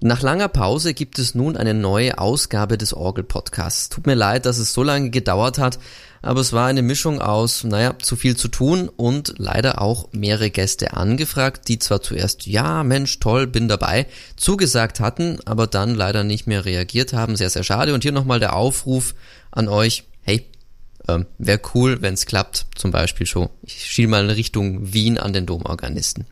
[0.00, 3.88] Nach langer Pause gibt es nun eine neue Ausgabe des Orgel-Podcasts.
[3.88, 5.78] Tut mir leid, dass es so lange gedauert hat,
[6.20, 10.50] aber es war eine Mischung aus, naja, zu viel zu tun und leider auch mehrere
[10.50, 14.06] Gäste angefragt, die zwar zuerst, ja, Mensch, toll, bin dabei,
[14.36, 17.34] zugesagt hatten, aber dann leider nicht mehr reagiert haben.
[17.34, 17.94] Sehr, sehr schade.
[17.94, 19.14] Und hier nochmal der Aufruf
[19.50, 20.44] an euch, hey,
[21.08, 23.48] ähm, wäre cool, wenn es klappt, zum Beispiel schon.
[23.62, 26.26] Ich schiele mal in Richtung Wien an den Domorganisten.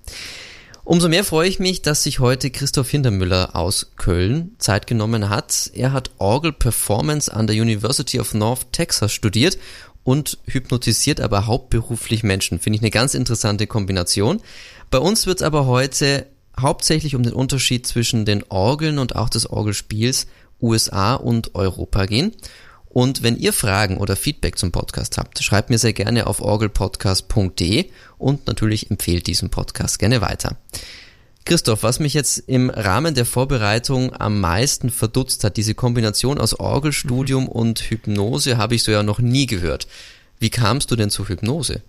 [0.87, 5.71] Umso mehr freue ich mich, dass sich heute Christoph Hintermüller aus Köln Zeit genommen hat.
[5.73, 9.57] Er hat Orgel Performance an der University of North Texas studiert
[10.03, 12.59] und hypnotisiert aber hauptberuflich Menschen.
[12.59, 14.43] Finde ich eine ganz interessante Kombination.
[14.91, 16.27] Bei uns wird es aber heute
[16.61, 20.27] hauptsächlich um den Unterschied zwischen den Orgeln und auch des Orgelspiels
[20.61, 22.35] USA und Europa gehen.
[22.95, 27.91] Und wenn ihr Fragen oder Feedback zum Podcast habt, schreibt mir sehr gerne auf orgelpodcast.de
[28.19, 30.57] und natürlich empfehlt diesen Podcast gerne weiter.
[31.45, 36.55] Christoph, was mich jetzt im Rahmen der Vorbereitung am meisten verdutzt hat, diese Kombination aus
[36.61, 37.49] Orgelstudium mhm.
[37.49, 39.89] und Hypnose habe ich so ja noch nie gehört.
[40.39, 41.83] Wie kamst du denn zur Hypnose?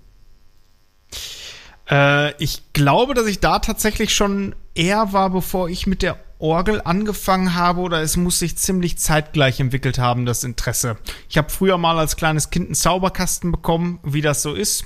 [1.88, 6.82] Äh, ich glaube, dass ich da tatsächlich schon eher war, bevor ich mit der Orgel
[6.84, 10.98] angefangen habe oder es muss sich ziemlich zeitgleich entwickelt haben, das Interesse.
[11.30, 14.86] Ich habe früher mal als kleines Kind einen Zauberkasten bekommen, wie das so ist.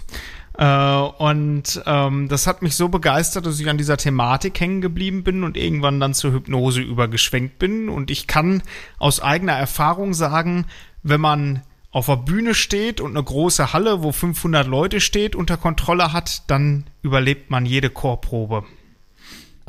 [0.58, 5.24] Äh, und ähm, das hat mich so begeistert, dass ich an dieser Thematik hängen geblieben
[5.24, 7.90] bin und irgendwann dann zur Hypnose übergeschwenkt bin.
[7.90, 8.62] Und ich kann
[8.98, 10.66] aus eigener Erfahrung sagen,
[11.02, 15.58] wenn man auf der Bühne steht und eine große Halle, wo 500 Leute steht, unter
[15.58, 18.66] Kontrolle hat, dann überlebt man jede Chorprobe.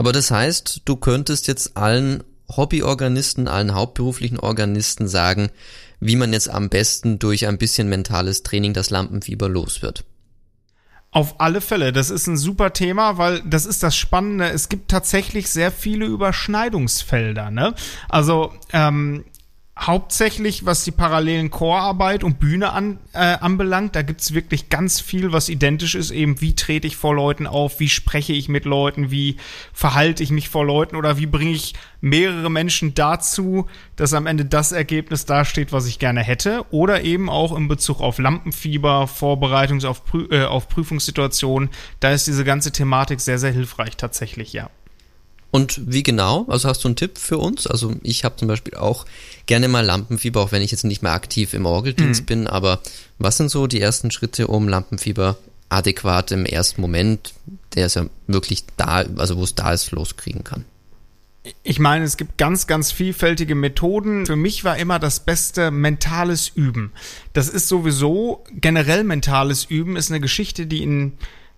[0.01, 5.51] Aber das heißt, du könntest jetzt allen Hobbyorganisten, allen hauptberuflichen Organisten sagen,
[6.01, 10.07] wie man jetzt am besten durch ein bisschen mentales Training das Lampenfieber los wird.
[11.11, 14.49] Auf alle Fälle, das ist ein super Thema, weil das ist das Spannende.
[14.49, 17.51] Es gibt tatsächlich sehr viele Überschneidungsfelder.
[17.51, 17.75] Ne?
[18.09, 19.27] Also ähm,
[19.81, 23.97] hauptsächlich, was die parallelen Chorarbeit und Bühne an, äh, anbelangt.
[23.97, 26.11] Da gibt's wirklich ganz viel, was identisch ist.
[26.11, 29.37] Eben, wie trete ich vor Leuten auf, wie spreche ich mit Leuten, wie
[29.73, 33.67] verhalte ich mich vor Leuten oder wie bringe ich mehrere Menschen dazu,
[33.97, 36.65] dass am Ende das Ergebnis dasteht, was ich gerne hätte.
[36.71, 41.71] Oder eben auch in Bezug auf Lampenfieber, Vorbereitungs- auf, Prü äh, auf Prüfungssituationen.
[42.01, 44.69] Da ist diese ganze Thematik sehr, sehr hilfreich tatsächlich, ja.
[45.51, 46.47] Und wie genau?
[46.49, 47.67] Also hast du einen Tipp für uns?
[47.67, 49.05] Also ich habe zum Beispiel auch
[49.47, 52.27] gerne mal Lampenfieber, auch wenn ich jetzt nicht mehr aktiv im Orgeldienst mhm.
[52.27, 52.47] bin.
[52.47, 52.81] Aber
[53.19, 57.35] was sind so die ersten Schritte, um Lampenfieber adäquat im ersten Moment,
[57.75, 60.65] der ist ja wirklich da, also wo es da ist, loskriegen kann?
[61.63, 64.27] Ich meine, es gibt ganz, ganz vielfältige Methoden.
[64.27, 66.93] Für mich war immer das Beste mentales Üben.
[67.33, 71.13] Das ist sowieso generell mentales Üben, ist eine Geschichte, die in,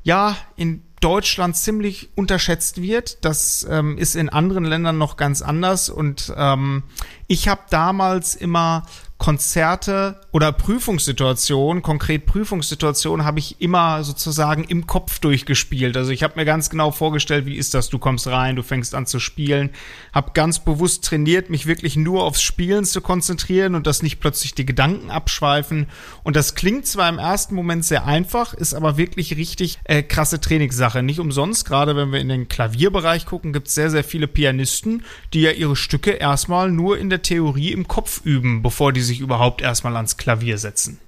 [0.04, 3.24] ja, in Deutschland ziemlich unterschätzt wird.
[3.24, 5.90] Das ähm, ist in anderen Ländern noch ganz anders.
[5.90, 6.84] Und ähm,
[7.26, 8.84] ich habe damals immer
[9.22, 15.96] Konzerte oder Prüfungssituationen, konkret Prüfungssituationen, habe ich immer sozusagen im Kopf durchgespielt.
[15.96, 17.88] Also ich habe mir ganz genau vorgestellt, wie ist das?
[17.88, 19.70] Du kommst rein, du fängst an zu spielen,
[20.12, 24.56] habe ganz bewusst trainiert, mich wirklich nur aufs Spielen zu konzentrieren und dass nicht plötzlich
[24.56, 25.86] die Gedanken abschweifen.
[26.24, 30.40] Und das klingt zwar im ersten Moment sehr einfach, ist aber wirklich richtig äh, krasse
[30.40, 31.00] Trainingssache.
[31.04, 35.04] Nicht umsonst, gerade wenn wir in den Klavierbereich gucken, gibt es sehr, sehr viele Pianisten,
[35.32, 39.11] die ja ihre Stücke erstmal nur in der Theorie im Kopf üben, bevor die sich
[39.20, 40.98] überhaupt erstmal ans Klavier setzen.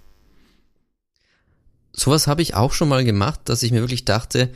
[1.93, 4.51] Sowas habe ich auch schon mal gemacht, dass ich mir wirklich dachte,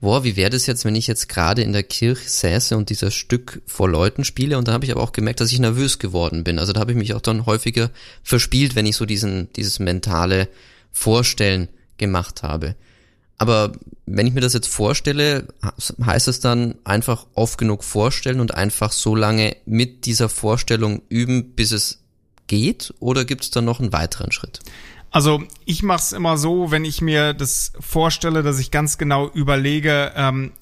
[0.00, 3.14] boah, wie wäre das jetzt, wenn ich jetzt gerade in der Kirche säße und dieses
[3.14, 4.58] Stück vor Leuten spiele?
[4.58, 6.58] Und da habe ich aber auch gemerkt, dass ich nervös geworden bin.
[6.58, 7.90] Also da habe ich mich auch dann häufiger
[8.22, 10.48] verspielt, wenn ich so diesen, dieses mentale
[10.92, 12.76] Vorstellen gemacht habe.
[13.38, 13.72] Aber
[14.06, 15.48] wenn ich mir das jetzt vorstelle,
[16.04, 21.54] heißt es dann einfach oft genug vorstellen und einfach so lange mit dieser Vorstellung üben,
[21.54, 22.03] bis es
[22.54, 24.60] geht oder gibt es da noch einen weiteren Schritt?
[25.10, 29.28] Also ich mache es immer so, wenn ich mir das vorstelle, dass ich ganz genau
[29.28, 30.52] überlege, ähm,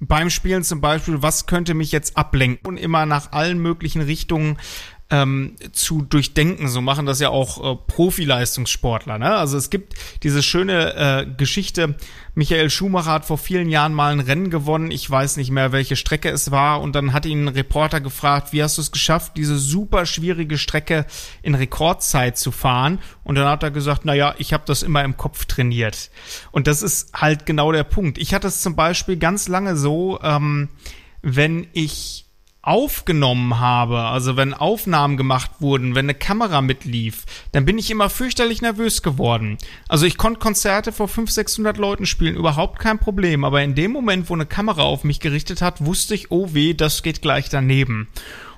[0.00, 4.58] beim Spielen zum Beispiel, was könnte mich jetzt ablenken und immer nach allen möglichen Richtungen
[5.10, 6.68] ähm, zu durchdenken.
[6.68, 9.18] So machen das ja auch äh, Profileistungssportler.
[9.18, 9.34] Ne?
[9.34, 11.96] Also es gibt diese schöne äh, Geschichte,
[12.36, 14.90] Michael Schumacher hat vor vielen Jahren mal ein Rennen gewonnen.
[14.90, 16.80] Ich weiß nicht mehr, welche Strecke es war.
[16.80, 20.58] Und dann hat ihn ein Reporter gefragt, wie hast du es geschafft, diese super schwierige
[20.58, 21.06] Strecke
[21.42, 22.98] in Rekordzeit zu fahren?
[23.22, 26.10] Und dann hat er gesagt, na ja, ich habe das immer im Kopf trainiert.
[26.50, 28.18] Und das ist halt genau der Punkt.
[28.18, 30.70] Ich hatte es zum Beispiel ganz lange so, ähm,
[31.22, 32.23] wenn ich
[32.66, 38.08] aufgenommen habe, also wenn Aufnahmen gemacht wurden, wenn eine Kamera mitlief, dann bin ich immer
[38.08, 39.58] fürchterlich nervös geworden.
[39.86, 43.92] Also ich konnte Konzerte vor 500, 600 Leuten spielen, überhaupt kein Problem, aber in dem
[43.92, 47.50] Moment, wo eine Kamera auf mich gerichtet hat, wusste ich, oh weh, das geht gleich
[47.50, 48.08] daneben.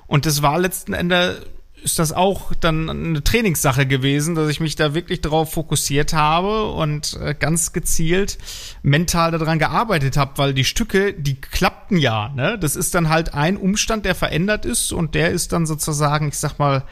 [0.07, 1.41] Und das war letzten Endes
[1.87, 6.69] ist das auch dann eine Trainingssache gewesen, dass ich mich da wirklich darauf fokussiert habe
[6.71, 8.37] und äh, ganz gezielt
[8.83, 12.27] mental daran gearbeitet habe, weil die Stücke, die klappten ja.
[12.35, 12.59] Ne?
[12.59, 16.37] Das ist dann halt ein Umstand, der verändert ist und der ist dann sozusagen, ich
[16.37, 16.83] sag mal,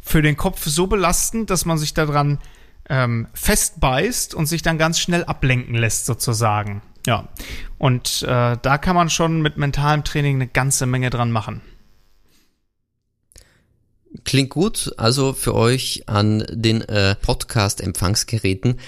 [0.00, 2.38] für den Kopf so belastend, dass man sich daran
[2.88, 6.80] ähm, festbeißt und sich dann ganz schnell ablenken lässt sozusagen.
[7.06, 7.28] Ja,
[7.76, 11.60] und äh, da kann man schon mit mentalem Training eine ganze Menge dran machen.
[14.24, 14.92] Klingt gut.
[14.96, 18.78] Also für euch an den äh, Podcast-Empfangsgeräten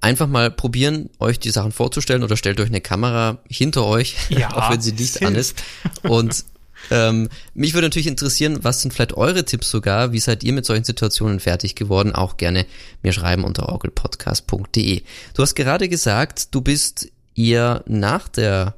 [0.00, 4.50] einfach mal probieren, euch die Sachen vorzustellen oder stellt euch eine Kamera hinter euch, ja,
[4.54, 5.62] auch wenn sie nicht an ist.
[6.02, 6.44] Und
[6.90, 10.12] ähm, mich würde natürlich interessieren, was sind vielleicht eure Tipps sogar?
[10.12, 12.14] Wie seid ihr mit solchen Situationen fertig geworden?
[12.14, 12.66] Auch gerne
[13.02, 15.02] mir schreiben unter orgelpodcast.de.
[15.34, 18.74] Du hast gerade gesagt, du bist eher nach der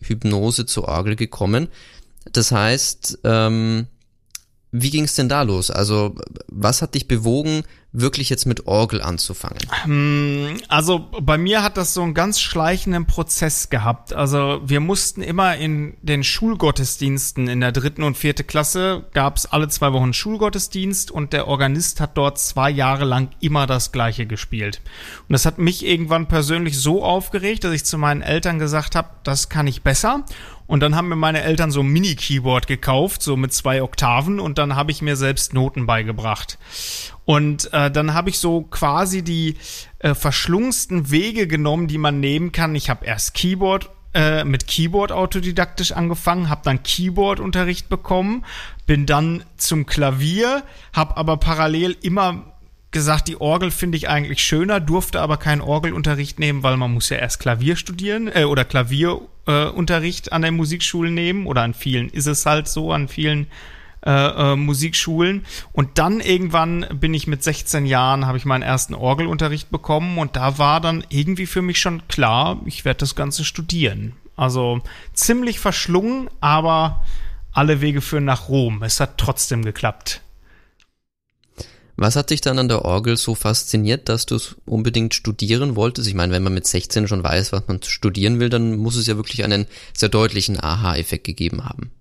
[0.00, 1.68] Hypnose zur Orgel gekommen.
[2.32, 3.86] Das heißt, ähm,
[4.76, 5.70] wie ging es denn da los?
[5.70, 6.16] Also,
[6.48, 7.62] was hat dich bewogen,
[7.92, 9.60] wirklich jetzt mit Orgel anzufangen?
[9.84, 14.12] Hm, also bei mir hat das so einen ganz schleichenden Prozess gehabt.
[14.12, 19.46] Also wir mussten immer in den Schulgottesdiensten in der dritten und vierte Klasse gab es
[19.46, 24.26] alle zwei Wochen Schulgottesdienst und der Organist hat dort zwei Jahre lang immer das Gleiche
[24.26, 24.80] gespielt.
[25.28, 29.10] Und das hat mich irgendwann persönlich so aufgeregt, dass ich zu meinen Eltern gesagt habe,
[29.22, 30.24] das kann ich besser.
[30.66, 34.58] Und dann haben mir meine Eltern so ein Mini-Keyboard gekauft, so mit zwei Oktaven, und
[34.58, 36.58] dann habe ich mir selbst Noten beigebracht.
[37.24, 39.56] Und äh, dann habe ich so quasi die
[39.98, 42.74] äh, verschlungensten Wege genommen, die man nehmen kann.
[42.74, 48.44] Ich habe erst Keyboard äh, mit Keyboard autodidaktisch angefangen, habe dann Keyboard-Unterricht bekommen,
[48.86, 50.62] bin dann zum Klavier,
[50.92, 52.54] habe aber parallel immer
[52.90, 57.08] gesagt, die Orgel finde ich eigentlich schöner, durfte aber keinen Orgelunterricht nehmen, weil man muss
[57.08, 62.08] ja erst Klavier studieren äh, oder Klavierunterricht äh, an der Musikschule nehmen oder an vielen
[62.08, 63.46] ist es halt so, an vielen
[64.06, 65.46] äh, äh, Musikschulen.
[65.72, 70.36] Und dann irgendwann bin ich mit 16 Jahren, habe ich meinen ersten Orgelunterricht bekommen und
[70.36, 74.12] da war dann irgendwie für mich schon klar, ich werde das Ganze studieren.
[74.36, 74.80] Also
[75.12, 77.04] ziemlich verschlungen, aber
[77.52, 78.82] alle Wege führen nach Rom.
[78.82, 80.20] Es hat trotzdem geklappt.
[81.96, 86.08] Was hat dich dann an der Orgel so fasziniert, dass du es unbedingt studieren wolltest?
[86.08, 89.06] Ich meine, wenn man mit 16 schon weiß, was man studieren will, dann muss es
[89.06, 91.92] ja wirklich einen sehr deutlichen Aha-Effekt gegeben haben.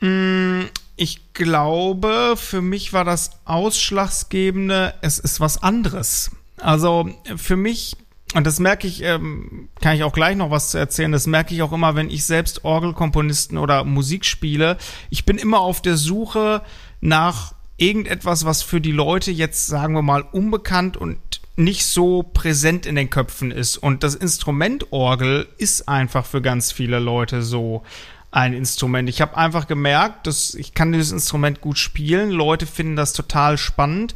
[0.00, 6.30] Mm, ich glaube, für mich war das Ausschlaggebende, es ist was anderes.
[6.56, 7.96] Also für mich,
[8.34, 11.54] und das merke ich, ähm, kann ich auch gleich noch was zu erzählen, das merke
[11.54, 14.78] ich auch immer, wenn ich selbst Orgelkomponisten oder Musik spiele.
[15.10, 16.62] Ich bin immer auf der Suche
[17.00, 21.18] nach irgendetwas, was für die Leute jetzt, sagen wir mal, unbekannt und
[21.56, 23.78] nicht so präsent in den Köpfen ist.
[23.78, 27.82] Und das Instrument Orgel ist einfach für ganz viele Leute so
[28.30, 29.08] ein Instrument.
[29.08, 32.30] Ich habe einfach gemerkt, dass ich kann dieses Instrument gut spielen.
[32.30, 34.14] Leute finden das total spannend.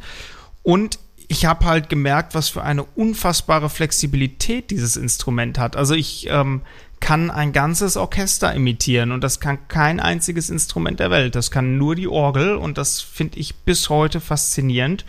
[0.61, 5.75] Und ich habe halt gemerkt, was für eine unfassbare Flexibilität dieses Instrument hat.
[5.75, 6.61] Also ich ähm,
[7.03, 11.35] kann ein ganzes Orchester imitieren und das kann kein einziges Instrument der Welt.
[11.35, 15.03] Das kann nur die Orgel und das finde ich bis heute faszinierend.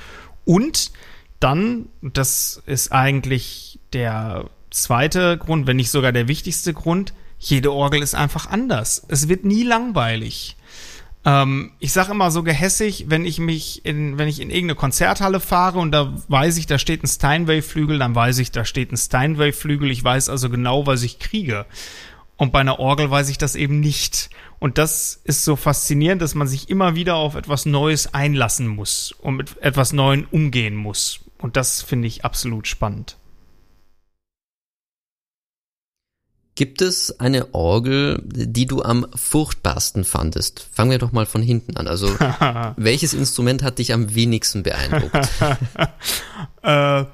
[0.44, 0.91] Und
[1.38, 8.02] dann, das ist eigentlich der zweite Grund, wenn nicht sogar der wichtigste Grund, jede Orgel
[8.02, 9.05] ist einfach anders.
[9.06, 10.56] Es wird nie langweilig.
[11.25, 15.40] Ähm, ich sage immer so gehässig, wenn ich mich in, wenn ich in irgendeine Konzerthalle
[15.40, 18.97] fahre und da weiß ich, da steht ein Steinway-Flügel, dann weiß ich, da steht ein
[18.97, 19.90] Steinway-Flügel.
[19.90, 21.66] Ich weiß also genau, was ich kriege.
[22.37, 24.28] Und bei einer Orgel weiß ich das eben nicht.
[24.59, 29.12] Und das ist so faszinierend, dass man sich immer wieder auf etwas Neues einlassen muss
[29.12, 31.21] und mit etwas Neuem umgehen muss.
[31.38, 33.16] Und das finde ich absolut spannend.
[36.56, 40.68] Gibt es eine Orgel, die du am furchtbarsten fandest?
[40.73, 41.88] Fangen wir doch mal von hinten an.
[41.88, 42.06] Also,
[42.76, 45.28] welches Instrument hat dich am wenigsten beeindruckt?
[46.62, 47.04] äh,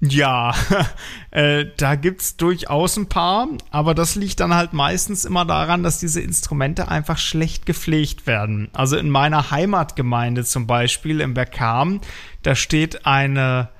[0.00, 0.54] ja,
[1.30, 5.98] äh, da gibt's durchaus ein paar, aber das liegt dann halt meistens immer daran, dass
[5.98, 8.68] diese Instrumente einfach schlecht gepflegt werden.
[8.72, 12.00] Also in meiner Heimatgemeinde zum Beispiel, im Bergham,
[12.42, 13.70] da steht eine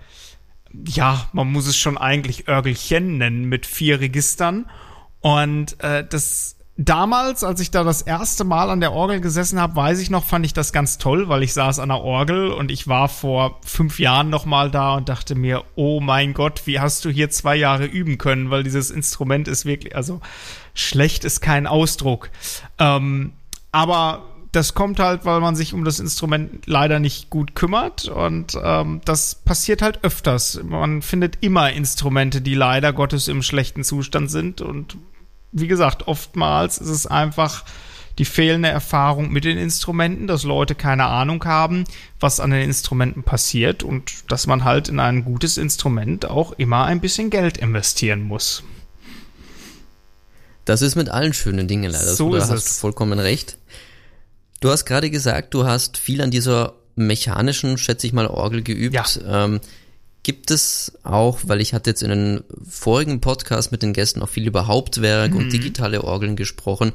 [0.86, 4.66] ja, man muss es schon eigentlich Örgelchen nennen mit vier Registern.
[5.20, 9.76] Und äh, das damals, als ich da das erste Mal an der Orgel gesessen habe,
[9.76, 12.70] weiß ich noch, fand ich das ganz toll, weil ich saß an der Orgel und
[12.70, 16.80] ich war vor fünf Jahren noch mal da und dachte mir, oh mein Gott, wie
[16.80, 20.20] hast du hier zwei Jahre üben können, weil dieses Instrument ist wirklich, also
[20.74, 22.30] schlecht ist kein Ausdruck.
[22.78, 23.32] Ähm,
[23.70, 24.22] aber
[24.54, 29.00] das kommt halt, weil man sich um das Instrument leider nicht gut kümmert und ähm,
[29.04, 30.60] das passiert halt öfters.
[30.62, 34.96] Man findet immer Instrumente, die leider Gottes im schlechten Zustand sind und
[35.52, 37.64] wie gesagt, oftmals ist es einfach
[38.18, 41.84] die fehlende Erfahrung mit den Instrumenten, dass Leute keine Ahnung haben,
[42.20, 46.84] was an den Instrumenten passiert und dass man halt in ein gutes Instrument auch immer
[46.84, 48.62] ein bisschen Geld investieren muss.
[50.64, 52.32] Das ist mit allen schönen Dingen leider so.
[52.34, 52.64] Da hast es.
[52.64, 53.58] du vollkommen recht.
[54.64, 58.94] Du hast gerade gesagt, du hast viel an dieser mechanischen, schätze ich mal, Orgel geübt.
[58.94, 59.44] Ja.
[59.44, 59.60] Ähm,
[60.22, 64.30] gibt es auch, weil ich hatte jetzt in den vorigen Podcast mit den Gästen auch
[64.30, 65.36] viel über Hauptwerk mhm.
[65.36, 66.92] und digitale Orgeln gesprochen.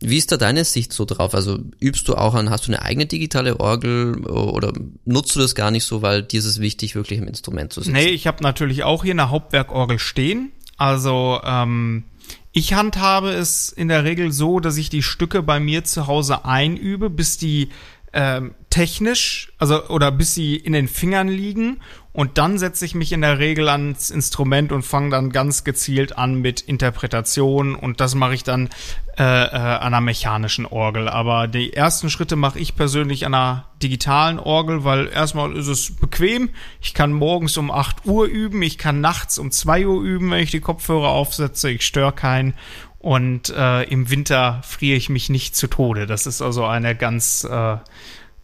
[0.00, 1.34] Wie ist da deine Sicht so drauf?
[1.34, 4.72] Also übst du auch an, hast du eine eigene digitale Orgel oder
[5.04, 7.82] nutzt du das gar nicht so, weil dir ist es wichtig, wirklich im Instrument zu
[7.82, 7.92] sitzen?
[7.92, 10.52] Nee, ich habe natürlich auch hier eine Hauptwerkorgel stehen.
[10.78, 12.04] Also ähm,
[12.52, 16.44] ich handhabe es in der Regel so, dass ich die Stücke bei mir zu Hause
[16.44, 17.68] einübe, bis die
[18.12, 21.80] ähm, technisch, also oder bis sie in den Fingern liegen
[22.12, 26.18] und dann setze ich mich in der Regel ans Instrument und fange dann ganz gezielt
[26.18, 28.68] an mit Interpretation und das mache ich dann
[29.16, 31.08] äh, äh, an einer mechanischen Orgel.
[31.08, 35.94] Aber die ersten Schritte mache ich persönlich an einer digitalen Orgel, weil erstmal ist es
[35.94, 36.50] bequem.
[36.80, 40.42] Ich kann morgens um 8 Uhr üben, ich kann nachts um 2 Uhr üben, wenn
[40.42, 42.54] ich die Kopfhörer aufsetze, ich störe keinen.
[42.98, 46.06] Und äh, im Winter friere ich mich nicht zu Tode.
[46.06, 47.76] Das ist also eine ganz äh,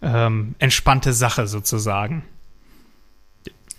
[0.03, 2.23] ähm, entspannte Sache sozusagen.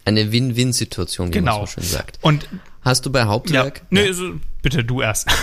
[0.07, 1.57] Eine Win-Win-Situation, wie genau.
[1.57, 2.19] man so schön sagt.
[2.21, 2.47] Und
[2.81, 3.79] hast du bei Hauptwerk?
[3.79, 4.07] Ja, nee, ja.
[4.07, 5.27] Also, bitte du erst.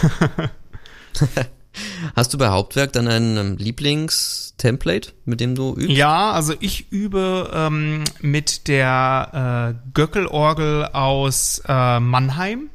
[2.15, 5.89] Hast du bei Hauptwerk dann ein ähm, Lieblingstemplate, mit dem du übst?
[5.89, 12.71] Ja, also ich übe ähm, mit der äh, Göckelorgel aus äh, Mannheim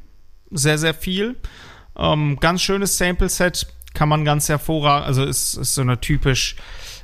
[0.50, 1.36] sehr, sehr viel.
[1.96, 6.56] Ähm, ganz schönes Sample-Set, kann man ganz hervorragend, also ist, ist so eine typisch,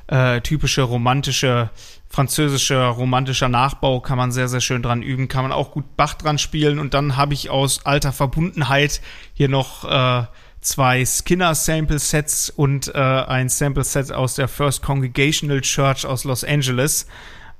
[0.07, 1.69] äh, typische romantische
[2.09, 6.13] französischer romantischer Nachbau kann man sehr, sehr schön dran üben, kann man auch gut Bach
[6.13, 9.01] dran spielen und dann habe ich aus alter Verbundenheit
[9.33, 10.25] hier noch äh,
[10.61, 16.23] zwei Skinner Sample Sets und äh, ein Sample Set aus der First Congregational Church aus
[16.23, 17.07] Los Angeles.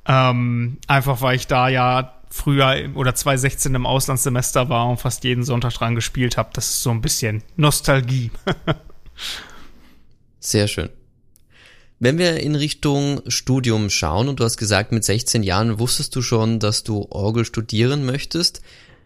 [0.05, 5.43] Ähm, einfach weil ich da ja früher oder 2016 im Auslandssemester war und fast jeden
[5.43, 6.49] Sonntag dran gespielt habe.
[6.53, 8.31] Das ist so ein bisschen Nostalgie.
[10.39, 10.89] Sehr schön.
[11.99, 16.21] Wenn wir in Richtung Studium schauen und du hast gesagt, mit 16 Jahren wusstest du
[16.21, 18.61] schon, dass du Orgel studieren möchtest.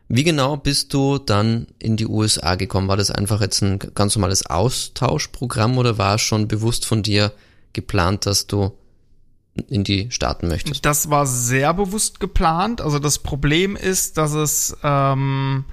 [0.10, 2.89] Wie genau bist du dann in die USA gekommen?
[2.89, 7.31] War das einfach jetzt ein ganz normales Austauschprogramm oder war es schon bewusst von dir
[7.71, 8.74] geplant, dass du
[9.69, 10.86] in die Staaten möchtest?
[10.86, 12.81] Das war sehr bewusst geplant.
[12.81, 15.63] Also das Problem ist, dass es ähm,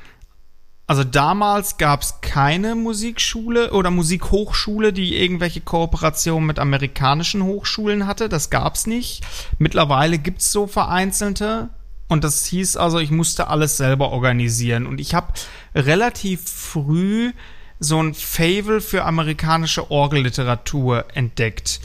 [0.89, 8.31] also damals gab es keine Musikschule oder Musikhochschule, die irgendwelche Kooperationen mit amerikanischen Hochschulen hatte.
[8.31, 9.23] Das gab's nicht.
[9.59, 11.69] Mittlerweile gibt's so vereinzelte.
[12.09, 14.87] Und das hieß also, ich musste alles selber organisieren.
[14.87, 15.35] Und ich habe
[15.75, 17.33] relativ früh
[17.79, 21.81] so ein Favel für amerikanische Orgelliteratur entdeckt.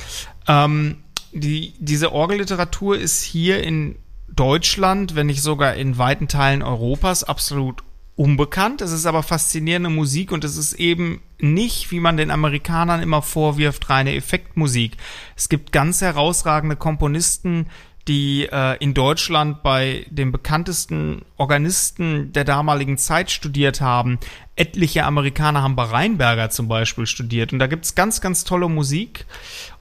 [0.47, 3.97] Ähm, die, diese Orgelliteratur ist hier in
[4.29, 7.83] Deutschland, wenn nicht sogar in weiten Teilen Europas, absolut
[8.15, 8.81] unbekannt.
[8.81, 13.21] Es ist aber faszinierende Musik und es ist eben nicht, wie man den Amerikanern immer
[13.21, 14.97] vorwirft, reine Effektmusik.
[15.35, 17.67] Es gibt ganz herausragende Komponisten,
[18.07, 24.19] die äh, in Deutschland bei den bekanntesten Organisten der damaligen Zeit studiert haben.
[24.55, 27.53] Etliche Amerikaner haben bei Rheinberger zum Beispiel studiert.
[27.53, 29.25] Und da gibt's ganz, ganz tolle Musik.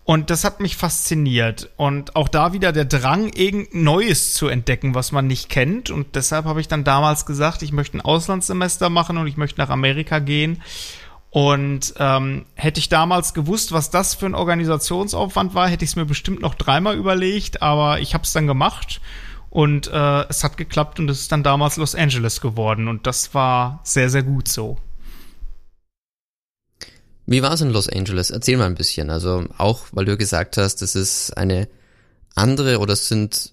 [0.05, 1.71] Und das hat mich fasziniert.
[1.77, 5.91] Und auch da wieder der Drang, irgend Neues zu entdecken, was man nicht kennt.
[5.91, 9.61] Und deshalb habe ich dann damals gesagt, ich möchte ein Auslandssemester machen und ich möchte
[9.61, 10.61] nach Amerika gehen.
[11.31, 15.97] Und ähm, hätte ich damals gewusst, was das für ein Organisationsaufwand war, hätte ich es
[15.97, 19.01] mir bestimmt noch dreimal überlegt, aber ich habe es dann gemacht
[19.49, 23.33] und äh, es hat geklappt und es ist dann damals Los Angeles geworden und das
[23.33, 24.77] war sehr, sehr gut so.
[27.27, 28.31] Wie war es in Los Angeles?
[28.31, 29.11] Erzähl mal ein bisschen.
[29.11, 31.69] Also auch, weil du gesagt hast, es ist eine
[32.35, 33.53] andere oder es sind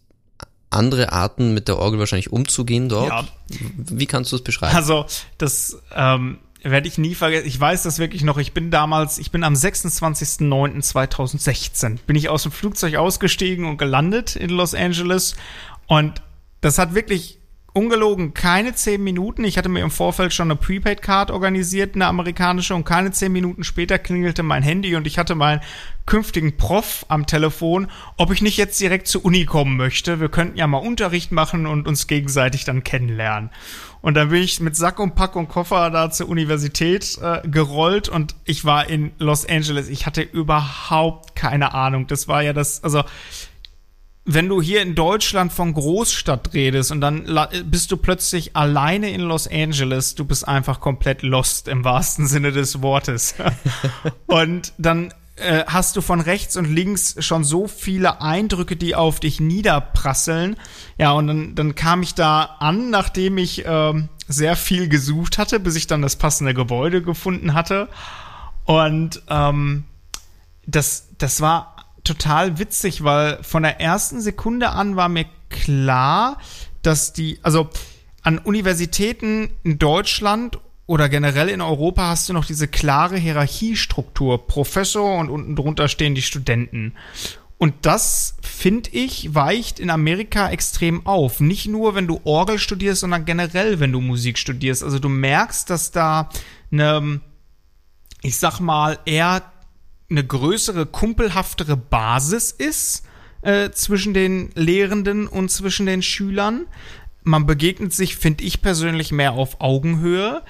[0.69, 3.09] andere Arten mit der Orgel wahrscheinlich umzugehen dort.
[3.09, 3.27] Ja.
[3.75, 4.75] Wie kannst du es beschreiben?
[4.75, 5.07] Also
[5.37, 7.47] das ähm, werde ich nie vergessen.
[7.47, 8.37] Ich weiß das wirklich noch.
[8.37, 14.35] Ich bin damals, ich bin am 26.09.2016, bin ich aus dem Flugzeug ausgestiegen und gelandet
[14.35, 15.35] in Los Angeles.
[15.87, 16.21] Und
[16.61, 17.38] das hat wirklich
[17.73, 19.43] ungelogen keine zehn Minuten.
[19.43, 23.63] Ich hatte mir im Vorfeld schon eine Prepaid-Card organisiert, eine amerikanische, und keine zehn Minuten
[23.63, 25.61] später klingelte mein Handy und ich hatte meinen
[26.05, 30.19] künftigen Prof am Telefon, ob ich nicht jetzt direkt zur Uni kommen möchte.
[30.19, 33.51] Wir könnten ja mal Unterricht machen und uns gegenseitig dann kennenlernen.
[34.01, 38.09] Und dann bin ich mit Sack und Pack und Koffer da zur Universität äh, gerollt
[38.09, 39.89] und ich war in Los Angeles.
[39.89, 42.07] Ich hatte überhaupt keine Ahnung.
[42.07, 43.03] Das war ja das, also
[44.31, 47.27] wenn du hier in Deutschland von Großstadt redest und dann
[47.65, 52.51] bist du plötzlich alleine in Los Angeles, du bist einfach komplett lost im wahrsten Sinne
[52.51, 53.33] des Wortes.
[54.27, 59.19] und dann äh, hast du von rechts und links schon so viele Eindrücke, die auf
[59.19, 60.57] dich niederprasseln.
[60.99, 65.59] Ja, und dann, dann kam ich da an, nachdem ich ähm, sehr viel gesucht hatte,
[65.59, 67.89] bis ich dann das passende Gebäude gefunden hatte.
[68.65, 69.85] Und ähm,
[70.67, 76.37] das, das war total witzig, weil von der ersten Sekunde an war mir klar,
[76.81, 77.69] dass die, also
[78.21, 84.47] an Universitäten in Deutschland oder generell in Europa hast du noch diese klare Hierarchiestruktur.
[84.47, 86.95] Professor und unten drunter stehen die Studenten.
[87.59, 91.41] Und das, finde ich, weicht in Amerika extrem auf.
[91.41, 94.81] Nicht nur, wenn du Orgel studierst, sondern generell, wenn du Musik studierst.
[94.81, 96.29] Also du merkst, dass da
[96.71, 97.19] eine,
[98.21, 99.43] ich sag mal, eher
[100.09, 103.05] eine größere, kumpelhaftere Basis ist
[103.41, 106.65] äh, zwischen den Lehrenden und zwischen den Schülern.
[107.23, 110.41] Man begegnet sich, finde ich persönlich, mehr auf Augenhöhe.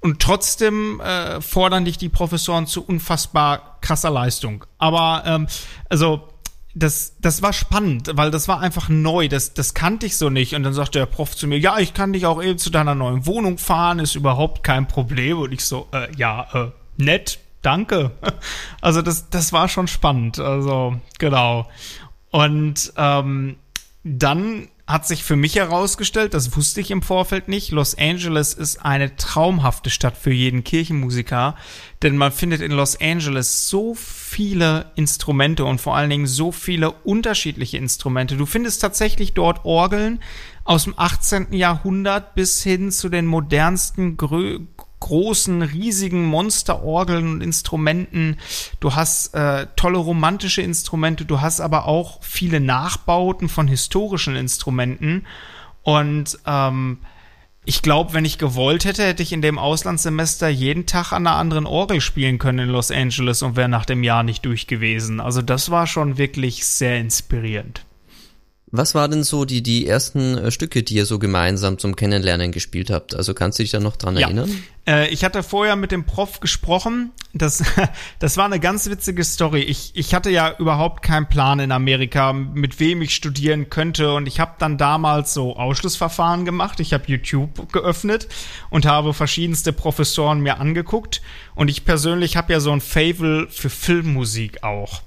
[0.00, 4.64] Und trotzdem äh, fordern dich die Professoren zu unfassbar krasser Leistung.
[4.78, 5.46] Aber ähm,
[5.88, 6.28] also
[6.74, 10.54] das, das war spannend, weil das war einfach neu, das, das kannte ich so nicht.
[10.54, 12.94] Und dann sagte der Prof zu mir, ja, ich kann dich auch eben zu deiner
[12.94, 15.38] neuen Wohnung fahren, ist überhaupt kein Problem.
[15.38, 18.12] Und ich so, äh, ja, äh, nett, danke.
[18.80, 20.40] Also das, das war schon spannend.
[20.40, 21.68] Also, genau.
[22.30, 23.56] Und ähm,
[24.02, 28.84] dann hat sich für mich herausgestellt, das wusste ich im Vorfeld nicht, Los Angeles ist
[28.84, 31.54] eine traumhafte Stadt für jeden Kirchenmusiker,
[32.02, 36.90] denn man findet in Los Angeles so viele Instrumente und vor allen Dingen so viele
[36.90, 38.36] unterschiedliche Instrumente.
[38.36, 40.20] Du findest tatsächlich dort Orgeln
[40.64, 41.52] aus dem 18.
[41.52, 44.16] Jahrhundert bis hin zu den modernsten,
[45.02, 48.36] großen, riesigen Monsterorgeln und Instrumenten.
[48.78, 55.26] Du hast äh, tolle romantische Instrumente, du hast aber auch viele Nachbauten von historischen Instrumenten.
[55.82, 56.98] Und ähm,
[57.64, 61.36] ich glaube, wenn ich gewollt hätte, hätte ich in dem Auslandssemester jeden Tag an einer
[61.36, 65.20] anderen Orgel spielen können in Los Angeles und wäre nach dem Jahr nicht durch gewesen.
[65.20, 67.84] Also das war schon wirklich sehr inspirierend.
[68.74, 72.52] Was war denn so die, die ersten äh, Stücke, die ihr so gemeinsam zum Kennenlernen
[72.52, 73.14] gespielt habt?
[73.14, 74.22] Also kannst du dich da noch dran ja.
[74.22, 74.50] erinnern?
[74.86, 77.10] Äh, ich hatte vorher mit dem Prof gesprochen.
[77.34, 77.62] Das,
[78.18, 79.60] das war eine ganz witzige Story.
[79.60, 84.14] Ich, ich hatte ja überhaupt keinen Plan in Amerika, mit wem ich studieren könnte.
[84.14, 86.80] Und ich habe dann damals so Ausschlussverfahren gemacht.
[86.80, 88.26] Ich habe YouTube geöffnet
[88.70, 91.20] und habe verschiedenste Professoren mir angeguckt.
[91.54, 95.02] Und ich persönlich habe ja so ein Favel für Filmmusik auch.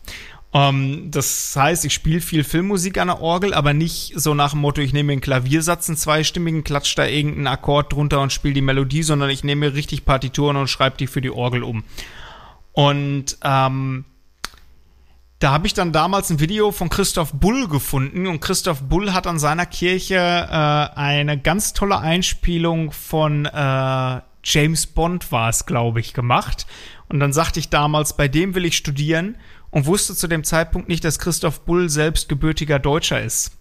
[0.55, 4.51] Um, ähm, das heißt, ich spiele viel Filmmusik an der Orgel, aber nicht so nach
[4.51, 8.53] dem Motto, ich nehme einen Klaviersatz, einen zweistimmigen, klatsch da irgendeinen Akkord drunter und spiele
[8.53, 11.83] die Melodie, sondern ich nehme richtig Partituren und schreibe die für die Orgel um.
[12.71, 14.05] Und ähm,
[15.39, 19.27] da habe ich dann damals ein Video von Christoph Bull gefunden und Christoph Bull hat
[19.27, 25.99] an seiner Kirche äh, eine ganz tolle Einspielung von äh, James Bond war es, glaube
[25.99, 26.65] ich, gemacht.
[27.09, 29.35] Und dann sagte ich damals, bei dem will ich studieren
[29.75, 33.57] und wusste zu dem Zeitpunkt nicht, dass Christoph Bull selbst gebürtiger Deutscher ist.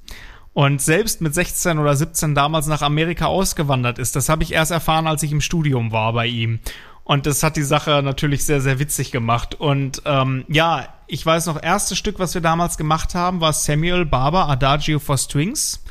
[0.53, 4.14] Und selbst mit 16 oder 17 damals nach Amerika ausgewandert ist.
[4.14, 6.61] Das habe ich erst erfahren, als ich im Studium war bei ihm.
[7.03, 9.57] Und das hat die Sache natürlich sehr, sehr witzig gemacht.
[9.57, 14.05] Und ähm, ja, ich weiß noch, erste Stück, was wir damals gemacht haben, war Samuel
[14.05, 15.83] Barber Adagio for Strings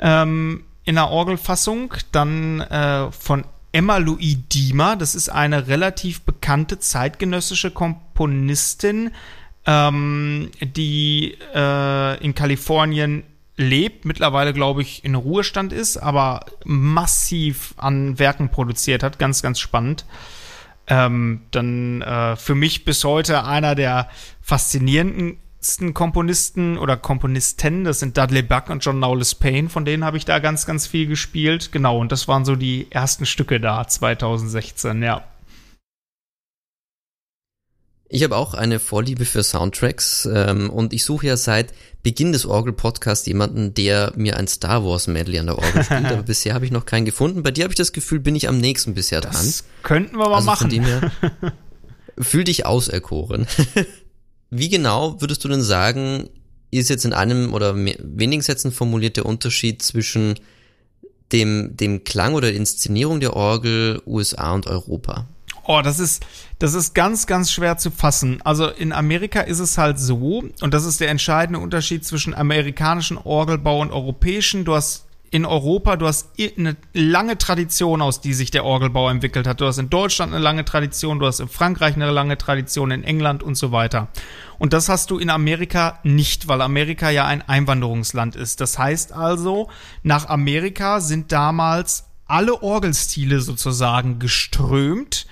[0.00, 1.94] ähm, in der Orgelfassung.
[2.12, 9.12] Dann äh, von Emma Louis Diemer, das ist eine relativ bekannte zeitgenössische Komponistin,
[9.66, 13.24] ähm, die äh, in Kalifornien
[13.56, 19.18] lebt, mittlerweile glaube ich in Ruhestand ist, aber massiv an Werken produziert hat.
[19.18, 20.04] Ganz, ganz spannend.
[20.88, 24.08] Ähm, dann äh, für mich bis heute einer der
[24.40, 30.16] faszinierendsten Komponisten oder Komponisten, das sind Dudley Buck und John Knowles Payne, von denen habe
[30.16, 31.72] ich da ganz, ganz viel gespielt.
[31.72, 35.24] Genau, und das waren so die ersten Stücke da, 2016, ja.
[38.08, 41.72] Ich habe auch eine Vorliebe für Soundtracks ähm, und ich suche ja seit
[42.04, 46.22] Beginn des Orgel-Podcasts jemanden, der mir ein Star Wars Medley an der Orgel spielt, aber
[46.26, 47.42] bisher habe ich noch keinen gefunden.
[47.42, 49.32] Bei dir habe ich das Gefühl, bin ich am nächsten bisher dran.
[49.32, 50.60] Das könnten wir mal also machen.
[50.60, 51.10] Von dem her,
[52.18, 53.48] fühl dich auserkoren.
[54.50, 56.30] Wie genau würdest du denn sagen,
[56.70, 60.38] ist jetzt in einem oder mehr, wenigen Sätzen formuliert der Unterschied zwischen
[61.32, 65.26] dem, dem Klang oder der Inszenierung der Orgel USA und Europa?
[65.68, 66.24] Oh, das ist,
[66.60, 68.40] das ist ganz, ganz schwer zu fassen.
[68.42, 73.18] Also in Amerika ist es halt so, und das ist der entscheidende Unterschied zwischen amerikanischen
[73.18, 74.64] Orgelbau und europäischen.
[74.64, 79.46] Du hast in Europa, du hast eine lange Tradition, aus die sich der Orgelbau entwickelt
[79.46, 79.60] hat.
[79.60, 83.02] Du hast in Deutschland eine lange Tradition, du hast in Frankreich eine lange Tradition, in
[83.02, 84.08] England und so weiter.
[84.58, 88.60] Und das hast du in Amerika nicht, weil Amerika ja ein Einwanderungsland ist.
[88.60, 89.68] Das heißt also,
[90.04, 95.26] nach Amerika sind damals alle Orgelstile sozusagen geströmt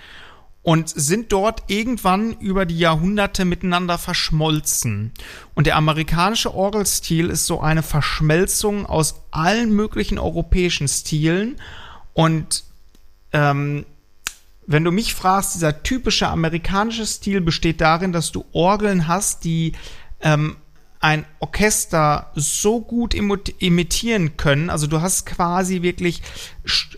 [0.65, 5.13] und sind dort irgendwann über die Jahrhunderte miteinander verschmolzen.
[5.55, 11.61] Und der amerikanische Orgelstil ist so eine Verschmelzung aus allen möglichen europäischen Stilen.
[12.15, 12.65] Und
[13.33, 13.85] ähm,
[14.67, 19.75] wenn du mich fragst, dieser typische amerikanische Stil besteht darin, dass du Orgeln hast, die
[20.23, 20.57] ähm,
[21.05, 24.71] ein Orchester so gut imitieren können.
[24.71, 26.23] Also du hast quasi wirklich,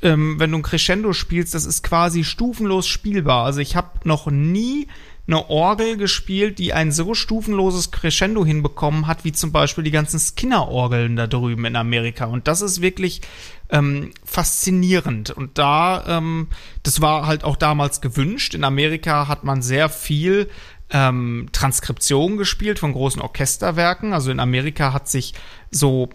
[0.03, 3.45] ähm, wenn du ein Crescendo spielst, das ist quasi stufenlos spielbar.
[3.45, 4.87] Also ich habe noch nie
[5.27, 10.21] eine Orgel gespielt, die ein so stufenloses Crescendo hinbekommen hat, wie zum Beispiel die ganzen
[10.21, 12.27] Skinner-Orgeln da drüben in Amerika.
[12.27, 13.23] Und das ist wirklich
[13.71, 15.31] ähm, faszinierend.
[15.31, 16.47] Und da, ähm,
[16.85, 18.55] das war halt auch damals gewünscht.
[18.55, 20.49] In Amerika hat man sehr viel
[20.91, 24.13] ähm, Transkription gespielt von großen Orchesterwerken.
[24.13, 25.35] Also in Amerika hat sich
[25.71, 26.11] so,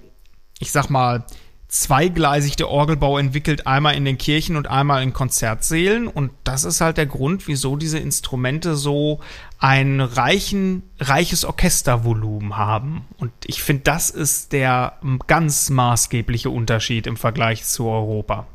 [0.59, 1.25] ich sag mal,
[1.71, 6.07] zweigleisig der Orgelbau entwickelt, einmal in den Kirchen und einmal in Konzertsälen.
[6.07, 9.21] Und das ist halt der Grund, wieso diese Instrumente so
[9.57, 13.05] ein reichen, reiches Orchestervolumen haben.
[13.17, 18.47] Und ich finde, das ist der ganz maßgebliche Unterschied im Vergleich zu Europa.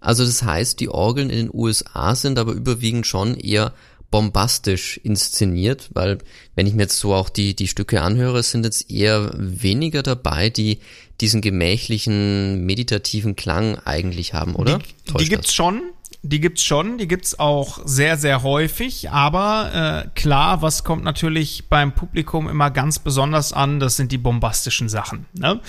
[0.00, 3.72] Also das heißt, die Orgeln in den USA sind aber überwiegend schon eher
[4.16, 6.16] bombastisch inszeniert, weil
[6.54, 10.48] wenn ich mir jetzt so auch die, die Stücke anhöre, sind jetzt eher weniger dabei,
[10.48, 10.78] die
[11.20, 14.78] diesen gemächlichen, meditativen Klang eigentlich haben, oder?
[15.06, 15.82] Die, die gibt's schon.
[16.22, 21.68] Die gibt's schon, die gibt's auch sehr, sehr häufig, aber äh, klar, was kommt natürlich
[21.68, 25.26] beim Publikum immer ganz besonders an, das sind die bombastischen Sachen.
[25.34, 25.60] Ne?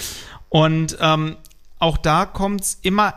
[0.47, 1.35] Und ähm,
[1.79, 3.13] auch da kommt's immer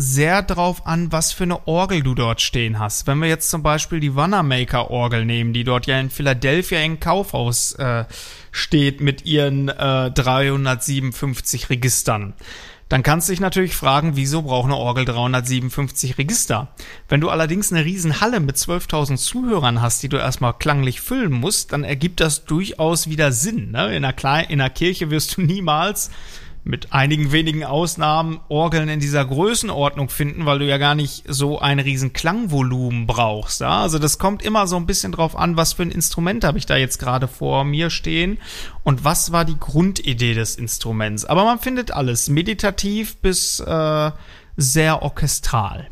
[0.00, 3.08] sehr drauf an, was für eine Orgel du dort stehen hast.
[3.08, 7.00] Wenn wir jetzt zum Beispiel die Wanamaker Orgel nehmen, die dort ja in Philadelphia im
[7.00, 8.04] Kaufhaus äh,
[8.52, 12.34] steht mit ihren äh, 357 Registern,
[12.88, 16.68] dann kannst du dich natürlich fragen, wieso braucht eine Orgel 357 Register?
[17.08, 21.32] Wenn du allerdings eine riesen Halle mit 12.000 Zuhörern hast, die du erstmal klanglich füllen
[21.32, 23.72] musst, dann ergibt das durchaus wieder Sinn.
[23.72, 23.96] Ne?
[23.96, 26.10] In, einer Kle in einer Kirche wirst du niemals
[26.68, 31.58] mit einigen wenigen Ausnahmen Orgeln in dieser Größenordnung finden, weil du ja gar nicht so
[31.58, 33.62] ein riesen Klangvolumen brauchst.
[33.62, 33.80] Ja?
[33.80, 36.66] Also das kommt immer so ein bisschen drauf an, was für ein Instrument habe ich
[36.66, 38.36] da jetzt gerade vor mir stehen
[38.84, 41.24] und was war die Grundidee des Instruments.
[41.24, 44.10] Aber man findet alles, meditativ bis äh,
[44.58, 45.88] sehr orchestral.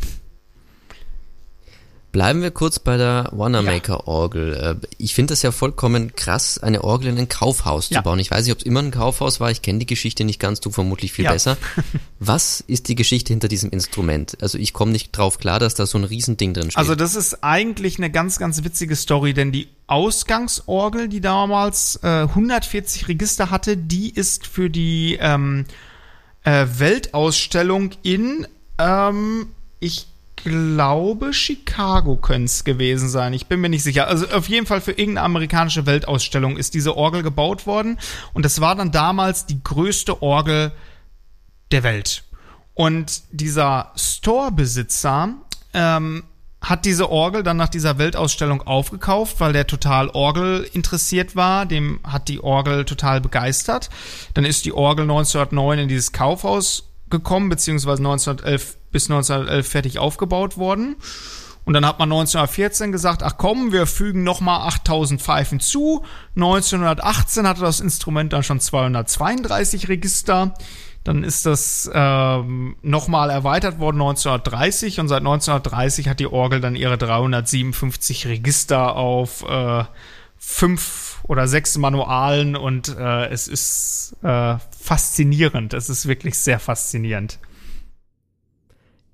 [2.16, 4.55] Bleiben wir kurz bei der Wanamaker-Orgel.
[4.55, 7.98] Äh, ich finde das ja vollkommen krass, eine Orgel in ein Kaufhaus ja.
[7.98, 8.18] zu bauen.
[8.20, 10.61] Ich weiß nicht, ob es immer ein Kaufhaus war, ich kenne die Geschichte nicht ganz,
[10.61, 11.33] du vermutlich viel ja.
[11.33, 11.59] besser.
[12.18, 14.38] Was ist die Geschichte hinter diesem Instrument?
[14.40, 16.79] Also ich komme nicht drauf klar, dass da so ein Riesending drin steht.
[16.79, 22.22] Also das ist eigentlich eine ganz, ganz witzige Story, denn die Ausgangsorgel, die damals äh,
[22.22, 25.66] 140 Register hatte, die ist für die ähm,
[26.44, 28.46] äh, Weltausstellung in,
[28.79, 29.48] ähm,
[29.81, 33.33] ich glaube, Chicago könnte es gewesen sein.
[33.33, 34.07] Ich bin mir nicht sicher.
[34.07, 37.99] Also auf jeden Fall für irgendeine amerikanische Weltausstellung ist diese Orgel gebaut worden.
[38.33, 40.72] Und das war dann damals die größte Orgel
[41.72, 42.22] der Welt.
[42.75, 45.35] Und dieser Store-Besitzer
[45.72, 46.25] ähm,
[46.61, 51.64] hat diese Orgel dann nach dieser Weltausstellung aufgekauft, weil der total Orgel interessiert war.
[51.64, 53.88] Dem hat die Orgel total begeistert.
[54.35, 60.56] Dann ist die Orgel 1909 in dieses Kaufhaus gekommen, beziehungsweise 1911 bis 1911 fertig aufgebaut
[60.56, 60.96] worden.
[61.66, 66.02] Und dann hat man 1914 gesagt, ach komm, wir fügen nochmal 8000 Pfeifen zu.
[66.35, 70.54] 1918 hatte das Instrument dann schon 232 Register.
[71.04, 76.74] Dann ist das ähm, nochmal erweitert worden 1930 und seit 1930 hat die Orgel dann
[76.74, 79.85] ihre 357 Register auf äh,
[80.38, 85.74] fünf oder sechs Manualen und äh, es ist äh, faszinierend.
[85.74, 87.38] Es ist wirklich sehr faszinierend.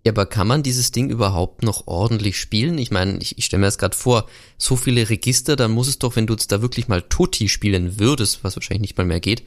[0.05, 2.77] Ja, aber kann man dieses Ding überhaupt noch ordentlich spielen?
[2.79, 4.27] Ich meine, ich, ich stelle mir das gerade vor,
[4.59, 8.01] so viele Register, dann muss es doch, wenn du jetzt da wirklich mal Tutti spielen
[8.01, 9.45] würdest, was wahrscheinlich nicht mal mehr geht,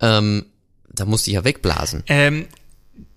[0.00, 0.46] ähm,
[0.88, 2.02] da musst du ja wegblasen.
[2.06, 2.46] Ähm,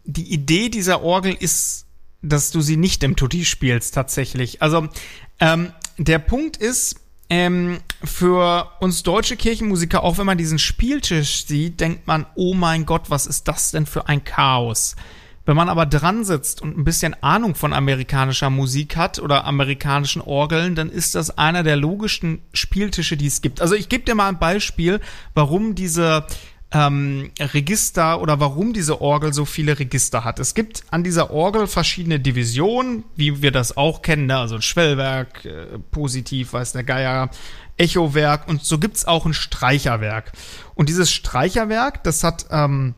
[0.04, 1.86] die Idee dieser Orgel ist,
[2.22, 4.62] dass du sie nicht im Tutti spielst, tatsächlich.
[4.62, 4.90] Also,
[5.40, 6.98] ähm, der Punkt ist,
[7.30, 12.86] ähm, für uns deutsche Kirchenmusiker, auch wenn man diesen Spieltisch sieht, denkt man, oh mein
[12.86, 14.96] Gott, was ist das denn für ein Chaos?
[15.46, 20.22] Wenn man aber dran sitzt und ein bisschen Ahnung von amerikanischer Musik hat oder amerikanischen
[20.22, 23.60] Orgeln, dann ist das einer der logischsten Spieltische, die es gibt.
[23.60, 25.02] Also ich gebe dir mal ein Beispiel,
[25.34, 26.26] warum diese
[26.74, 30.40] ähm, Register oder warum diese Orgel so viele Register hat.
[30.40, 34.38] Es gibt an dieser Orgel verschiedene Divisionen, wie wir das auch kennen, ne?
[34.38, 37.30] also ein Schwellwerk, äh, positiv, weiß der Geier,
[37.78, 40.32] Echowerk und so gibt's auch ein Streicherwerk.
[40.74, 42.96] Und dieses Streicherwerk, das hat ähm,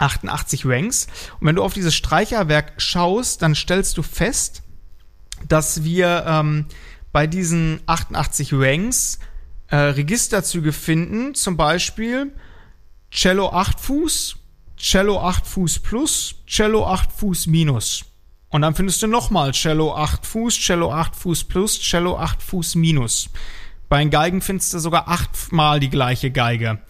[0.00, 1.06] 88 Ranks.
[1.38, 4.62] Und wenn du auf dieses Streicherwerk schaust, dann stellst du fest,
[5.48, 6.66] dass wir ähm,
[7.12, 9.18] bei diesen 88 Ranks
[9.68, 12.32] äh, Registerzüge finden, zum Beispiel
[13.10, 14.36] Cello 8 Fuß,
[14.76, 18.04] Cello 8 Fuß plus, Cello 8 Fuß minus.
[18.48, 22.74] Und dann findest du nochmal Cello 8 Fuß, Cello 8 Fuß plus, Cello 8 Fuß
[22.74, 23.30] minus.
[23.88, 26.80] Bei den Geigen findest du sogar achtmal die gleiche Geige.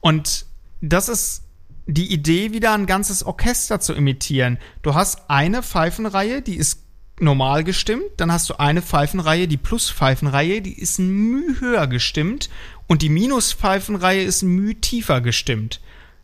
[0.00, 0.46] Und
[0.80, 1.44] das ist
[1.86, 4.58] die Idee, wieder ein ganzes Orchester zu imitieren.
[4.82, 6.82] Du hast eine Pfeifenreihe, die ist
[7.20, 12.48] normal gestimmt, dann hast du eine Pfeifenreihe, die Plus-Pfeifenreihe, die ist ein Müh höher gestimmt
[12.86, 15.80] und die Minus-Pfeifenreihe ist ein Müh tiefer gestimmt.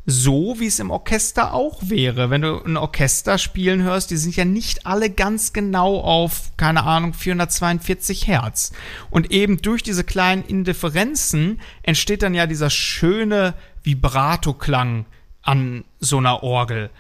[0.09, 2.31] So wie es im Orchester auch wäre.
[2.31, 6.85] Wenn du ein Orchester spielen hörst, die sind ja nicht alle ganz genau auf, keine
[6.85, 8.71] Ahnung, 442 Hertz.
[9.11, 15.07] Und eben durch diese kleinen Indifferenzen entsteht dann ja dieser schöne Vibrato-Klang
[15.47, 16.91] an so einer Orgel.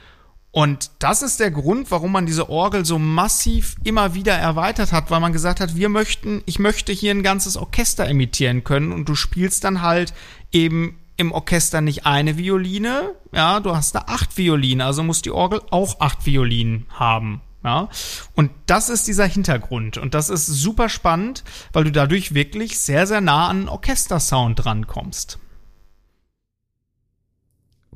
[0.50, 5.10] Und das ist der Grund, warum man diese Orgel so massiv immer wieder erweitert hat,
[5.10, 9.06] weil man gesagt hat, wir möchten, ich möchte hier ein ganzes Orchester imitieren können und
[9.06, 10.14] du spielst dann halt
[10.52, 15.30] eben im Orchester nicht eine Violine, ja, du hast da acht Violinen, also muss die
[15.30, 17.42] Orgel auch acht Violinen haben.
[17.62, 17.88] Ja,
[18.34, 19.98] und das ist dieser Hintergrund.
[19.98, 25.40] Und das ist super spannend, weil du dadurch wirklich sehr, sehr nah an Orchestersound drankommst.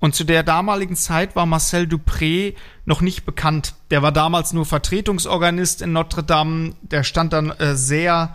[0.00, 3.74] Und zu der damaligen Zeit war Marcel Dupré noch nicht bekannt.
[3.90, 6.74] Der war damals nur Vertretungsorganist in Notre Dame.
[6.82, 8.34] Der stand dann äh, sehr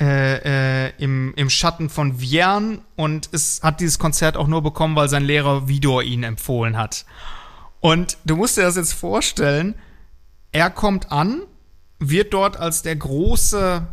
[0.00, 4.96] äh, äh, im, im Schatten von Vierne und es hat dieses Konzert auch nur bekommen,
[4.96, 7.06] weil sein Lehrer Vidor ihn empfohlen hat.
[7.82, 9.74] Und du musst dir das jetzt vorstellen,
[10.52, 11.42] er kommt an,
[11.98, 13.86] wird dort als der große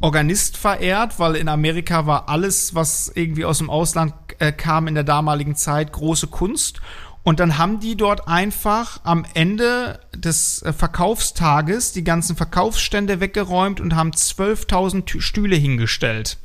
[0.00, 4.96] Organist verehrt, weil in Amerika war alles, was irgendwie aus dem Ausland äh, kam in
[4.96, 6.80] der damaligen Zeit, große Kunst.
[7.22, 13.80] Und dann haben die dort einfach am Ende des äh, Verkaufstages die ganzen Verkaufsstände weggeräumt
[13.80, 16.38] und haben 12.000 Stühle hingestellt.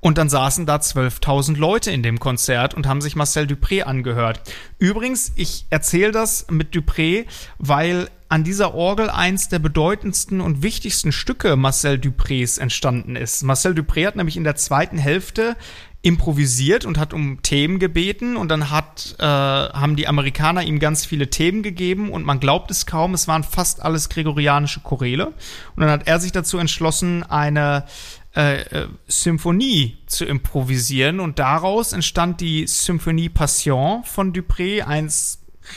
[0.00, 4.40] Und dann saßen da 12.000 Leute in dem Konzert und haben sich Marcel Dupré angehört.
[4.78, 7.26] Übrigens, ich erzähle das mit Dupré,
[7.58, 13.42] weil an dieser Orgel eins der bedeutendsten und wichtigsten Stücke Marcel Duprés entstanden ist.
[13.42, 15.56] Marcel Dupré hat nämlich in der zweiten Hälfte
[16.02, 21.04] improvisiert und hat um Themen gebeten und dann hat äh, haben die Amerikaner ihm ganz
[21.04, 25.82] viele Themen gegeben und man glaubt es kaum, es waren fast alles gregorianische Choräle und
[25.82, 27.84] dann hat er sich dazu entschlossen, eine
[28.36, 35.10] äh, äh, Symphonie zu improvisieren und daraus entstand die Symphonie Passion von Dupré, ein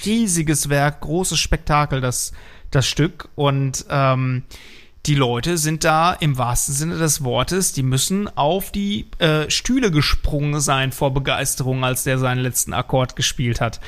[0.06, 2.32] riesiges Werk, großes Spektakel, das,
[2.70, 4.44] das Stück und ähm,
[5.06, 9.92] die Leute sind da im wahrsten Sinne des Wortes, die müssen auf die äh, Stühle
[9.92, 13.82] gesprungen sein vor Begeisterung, als der seinen letzten Akkord gespielt hat.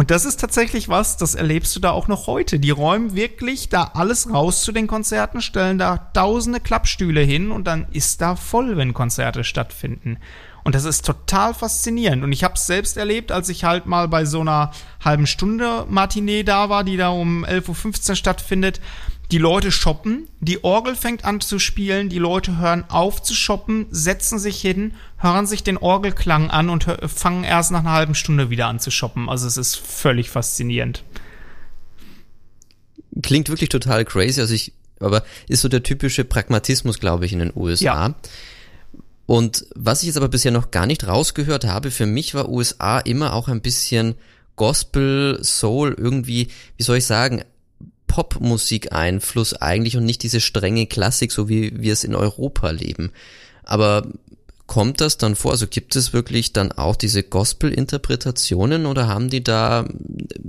[0.00, 2.58] Und das ist tatsächlich was, das erlebst du da auch noch heute.
[2.58, 7.66] Die räumen wirklich da alles raus zu den Konzerten, stellen da tausende Klappstühle hin und
[7.66, 10.16] dann ist da voll, wenn Konzerte stattfinden.
[10.64, 12.24] Und das ist total faszinierend.
[12.24, 14.70] Und ich habe es selbst erlebt, als ich halt mal bei so einer
[15.04, 18.80] halben Stunde Matinee da war, die da um 11.15 Uhr stattfindet
[19.30, 23.86] die Leute shoppen, die Orgel fängt an zu spielen, die Leute hören auf zu shoppen,
[23.90, 28.50] setzen sich hin, hören sich den Orgelklang an und fangen erst nach einer halben Stunde
[28.50, 29.28] wieder an zu shoppen.
[29.28, 31.04] Also es ist völlig faszinierend.
[33.22, 37.38] Klingt wirklich total crazy, also ich, aber ist so der typische Pragmatismus, glaube ich, in
[37.38, 37.84] den USA.
[37.84, 38.14] Ja.
[39.26, 42.98] Und was ich jetzt aber bisher noch gar nicht rausgehört habe, für mich war USA
[42.98, 44.16] immer auch ein bisschen
[44.56, 47.44] Gospel, Soul irgendwie, wie soll ich sagen,
[48.24, 53.12] Popmusik-Einfluss eigentlich und nicht diese strenge Klassik, so wie wir es in Europa leben.
[53.64, 54.06] Aber
[54.66, 55.50] kommt das dann vor?
[55.50, 59.84] Also gibt es wirklich dann auch diese Gospel-Interpretationen oder haben die da,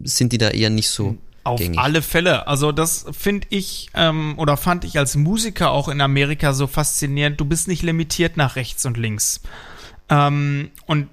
[0.03, 1.79] sind die da eher nicht so auf gängig.
[1.79, 2.47] alle Fälle.
[2.47, 7.39] Also das finde ich ähm, oder fand ich als Musiker auch in Amerika so faszinierend.
[7.39, 9.41] Du bist nicht limitiert nach rechts und links.
[10.10, 11.10] Ähm, und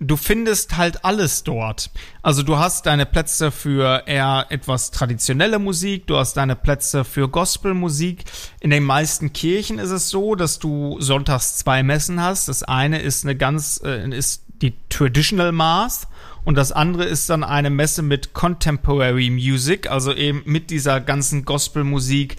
[0.00, 1.90] du findest halt alles dort.
[2.22, 7.28] Also du hast deine Plätze für eher etwas traditionelle Musik, du hast deine Plätze für
[7.28, 8.24] Gospelmusik.
[8.60, 12.48] In den meisten Kirchen ist es so, dass du sonntags zwei Messen hast.
[12.48, 16.08] Das eine ist eine ganz äh, ist die Traditional Mass
[16.44, 21.44] und das andere ist dann eine Messe mit Contemporary Music, also eben mit dieser ganzen
[21.44, 22.36] Gospelmusik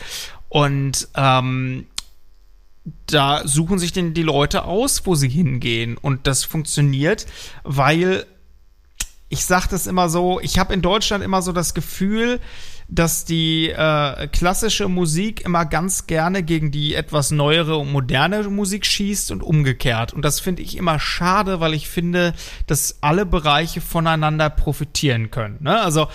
[0.49, 1.85] und ähm,
[3.05, 5.97] da suchen sich denn die Leute aus, wo sie hingehen.
[5.97, 7.25] Und das funktioniert,
[7.63, 8.25] weil
[9.29, 12.39] ich sage das immer so, ich habe in Deutschland immer so das Gefühl,
[12.87, 18.85] dass die äh, klassische Musik immer ganz gerne gegen die etwas neuere und moderne Musik
[18.85, 20.11] schießt und umgekehrt.
[20.13, 22.33] Und das finde ich immer schade, weil ich finde,
[22.65, 25.57] dass alle Bereiche voneinander profitieren können.
[25.59, 25.79] Ne?
[25.79, 26.07] Also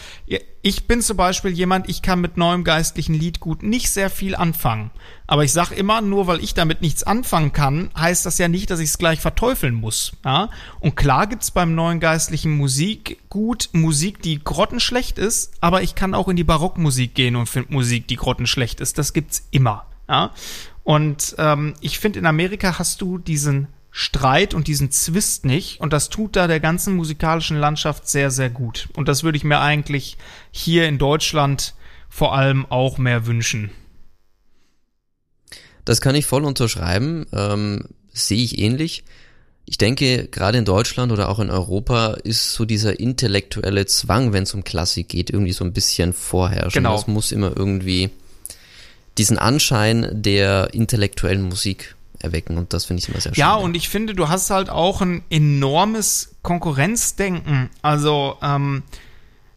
[0.67, 4.91] ich bin zum Beispiel jemand, ich kann mit neuem geistlichen Liedgut nicht sehr viel anfangen.
[5.27, 8.71] Aber ich sag immer, nur weil ich damit nichts anfangen kann, heißt das ja nicht,
[8.71, 10.13] dass ich es gleich verteufeln muss.
[10.25, 10.49] Ja?
[10.81, 16.15] Und klar gibt's beim neuen geistlichen Musik gut Musik, die grottenschlecht ist, aber ich kann
[16.15, 18.97] auch in die Barockmusik gehen und finde Musik, die grottenschlecht ist.
[18.97, 19.85] Das gibt's immer.
[20.09, 20.31] Ja?
[20.83, 25.81] Und ähm, ich finde, in Amerika hast du diesen Streit und diesen Zwist nicht.
[25.81, 28.89] Und das tut da der ganzen musikalischen Landschaft sehr, sehr gut.
[28.97, 30.19] Und das würde ich mir eigentlich
[30.51, 31.75] hier in Deutschland
[32.09, 33.71] vor allem auch mehr wünschen.
[35.85, 39.05] Das kann ich voll unterschreiben, ähm, sehe ich ähnlich.
[39.65, 44.43] Ich denke, gerade in Deutschland oder auch in Europa ist so dieser intellektuelle Zwang, wenn
[44.43, 46.83] es um Klassik geht, irgendwie so ein bisschen vorherrschen.
[46.83, 46.97] Genau.
[46.97, 48.11] Es muss immer irgendwie
[49.19, 53.41] diesen Anschein der intellektuellen Musik erwecken und das finde ich immer sehr schön.
[53.41, 57.71] Ja, und ich finde, du hast halt auch ein enormes Konkurrenzdenken.
[57.83, 58.83] Also, ähm,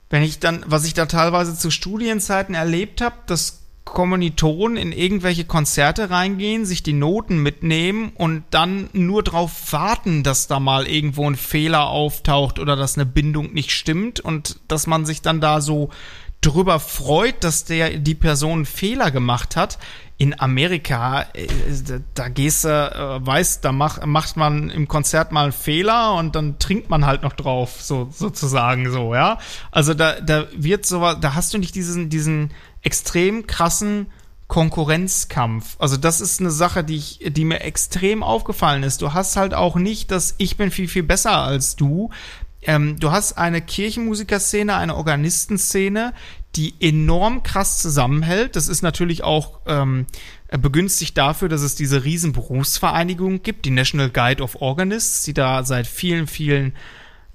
[0.10, 5.45] wenn ich dann, was ich da teilweise zu Studienzeiten erlebt habe, dass Kommilitonen in irgendwelche
[5.45, 11.30] Konzerte reingehen, sich die Noten mitnehmen und dann nur darauf warten, dass da mal irgendwo
[11.30, 15.62] ein Fehler auftaucht oder dass eine Bindung nicht stimmt und dass man sich dann da
[15.62, 15.89] so
[16.41, 19.80] drüber freut, dass der die Person einen Fehler gemacht hat.
[20.17, 21.47] In Amerika, äh,
[22.13, 26.36] da gehst du, äh, weißt, da mach, macht man im Konzert mal einen Fehler und
[26.36, 29.38] dann trinkt man halt noch drauf, so sozusagen so, ja.
[29.71, 32.51] Also da, da wird sowas, da hast du nicht diesen, diesen
[32.82, 34.08] extrem krassen
[34.47, 35.75] Konkurrenzkampf.
[35.77, 39.01] Also das ist eine Sache, die ich, die mir extrem aufgefallen ist.
[39.01, 42.12] Du hast halt auch nicht, dass ich bin viel viel besser als du.
[42.62, 46.13] Ähm, du hast eine Kirchenmusikerszene, eine Organistenszene,
[46.56, 48.56] die enorm krass zusammenhält.
[48.56, 50.08] Das ist natürlich auch ähm,
[50.50, 55.63] begünstigt dafür, dass es diese riesen Berufsvereinigung gibt, die National Guide of Organists, die da
[55.63, 56.74] seit vielen, vielen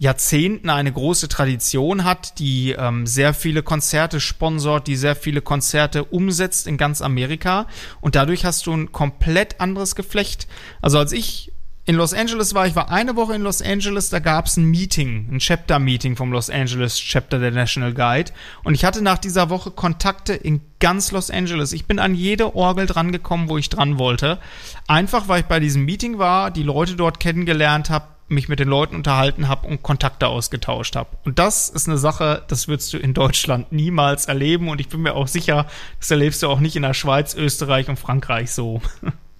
[0.02, 6.02] Jahrzehnten eine große Tradition hat, die ähm, sehr viele Konzerte sponsort, die sehr viele Konzerte
[6.02, 7.68] umsetzt in ganz Amerika.
[8.00, 10.48] Und dadurch hast du ein komplett anderes Geflecht.
[10.80, 11.51] Also als ich
[11.84, 14.66] in Los Angeles war, ich war eine Woche in Los Angeles, da gab es ein
[14.66, 18.30] Meeting, ein Chapter-Meeting vom Los Angeles Chapter der National Guide.
[18.62, 21.72] Und ich hatte nach dieser Woche Kontakte in ganz Los Angeles.
[21.72, 24.38] Ich bin an jede Orgel drangekommen, wo ich dran wollte.
[24.86, 28.68] Einfach, weil ich bei diesem Meeting war, die Leute dort kennengelernt habe, mich mit den
[28.68, 31.10] Leuten unterhalten habe und Kontakte ausgetauscht habe.
[31.24, 35.02] Und das ist eine Sache, das würdest du in Deutschland niemals erleben und ich bin
[35.02, 35.66] mir auch sicher,
[35.98, 38.80] das erlebst du auch nicht in der Schweiz, Österreich und Frankreich so.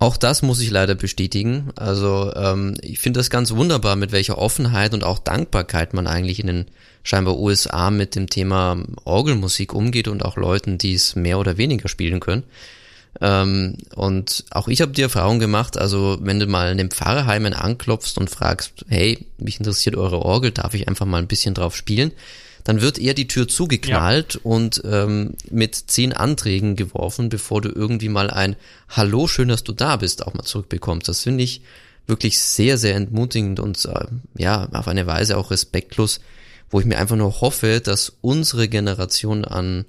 [0.00, 1.70] Auch das muss ich leider bestätigen.
[1.74, 6.38] Also ähm, ich finde das ganz wunderbar, mit welcher Offenheit und auch Dankbarkeit man eigentlich
[6.38, 6.66] in den
[7.02, 11.88] scheinbar USA mit dem Thema Orgelmusik umgeht und auch Leuten, die es mehr oder weniger
[11.88, 12.44] spielen können.
[13.20, 17.54] Ähm, und auch ich habe die Erfahrung gemacht, also wenn du mal in den Pfarrheimen
[17.54, 21.74] anklopfst und fragst, hey, mich interessiert eure Orgel, darf ich einfach mal ein bisschen drauf
[21.74, 22.12] spielen?
[22.68, 24.40] Dann wird eher die Tür zugeknallt ja.
[24.42, 28.56] und ähm, mit zehn Anträgen geworfen, bevor du irgendwie mal ein
[28.90, 31.08] Hallo, schön, dass du da bist, auch mal zurückbekommst.
[31.08, 31.62] Das finde ich
[32.06, 34.04] wirklich sehr, sehr entmutigend und äh,
[34.36, 36.20] ja, auf eine Weise auch respektlos,
[36.68, 39.86] wo ich mir einfach nur hoffe, dass unsere Generation an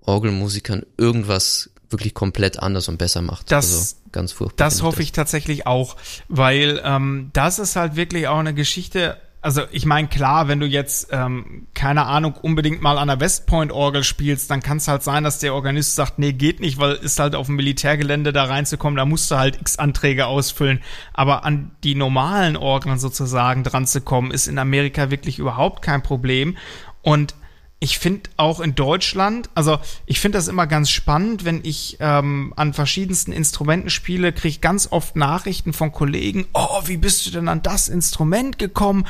[0.00, 3.52] Orgelmusikern irgendwas wirklich komplett anders und besser macht.
[3.52, 4.64] Das, also ganz furchtbar.
[4.64, 5.96] Das hoffe ich tatsächlich auch,
[6.28, 9.18] weil ähm, das ist halt wirklich auch eine Geschichte.
[9.40, 14.02] Also ich meine, klar, wenn du jetzt, ähm, keine Ahnung, unbedingt mal an der Westpoint-Orgel
[14.02, 17.20] spielst, dann kann es halt sein, dass der Organist sagt, nee, geht nicht, weil ist
[17.20, 20.80] halt auf dem Militärgelände da reinzukommen, da musst du halt x Anträge ausfüllen.
[21.12, 26.02] Aber an die normalen Orgeln sozusagen dran zu kommen, ist in Amerika wirklich überhaupt kein
[26.02, 26.56] Problem.
[27.02, 27.36] Und
[27.78, 32.54] ich finde auch in Deutschland, also ich finde das immer ganz spannend, wenn ich ähm,
[32.56, 37.30] an verschiedensten Instrumenten spiele, kriege ich ganz oft Nachrichten von Kollegen, oh, wie bist du
[37.30, 39.06] denn an das Instrument gekommen?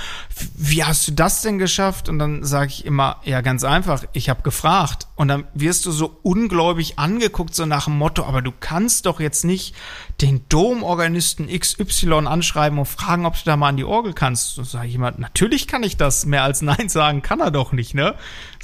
[0.57, 2.09] Wie hast du das denn geschafft?
[2.09, 5.07] Und dann sage ich immer, ja, ganz einfach, ich habe gefragt.
[5.15, 9.21] Und dann wirst du so ungläubig angeguckt, so nach dem Motto, aber du kannst doch
[9.21, 9.77] jetzt nicht
[10.21, 14.57] den Domorganisten XY anschreiben und fragen, ob du da mal an die Orgel kannst.
[14.57, 16.27] So sage ich immer, natürlich kann ich das.
[16.27, 18.17] Mehr als Nein sagen kann er doch nicht, ne?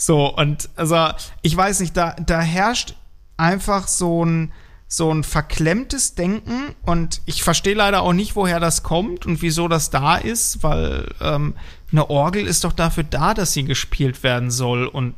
[0.05, 1.11] So, und also,
[1.43, 2.95] ich weiß nicht, da, da herrscht
[3.37, 4.53] einfach so ein,
[4.89, 9.69] so ein verklemmtes Denken und ich verstehe leider auch nicht, woher das kommt und wieso
[9.69, 11.55] das da ist, weil ähm,
[11.93, 15.15] eine Orgel ist doch dafür da, dass sie gespielt werden soll und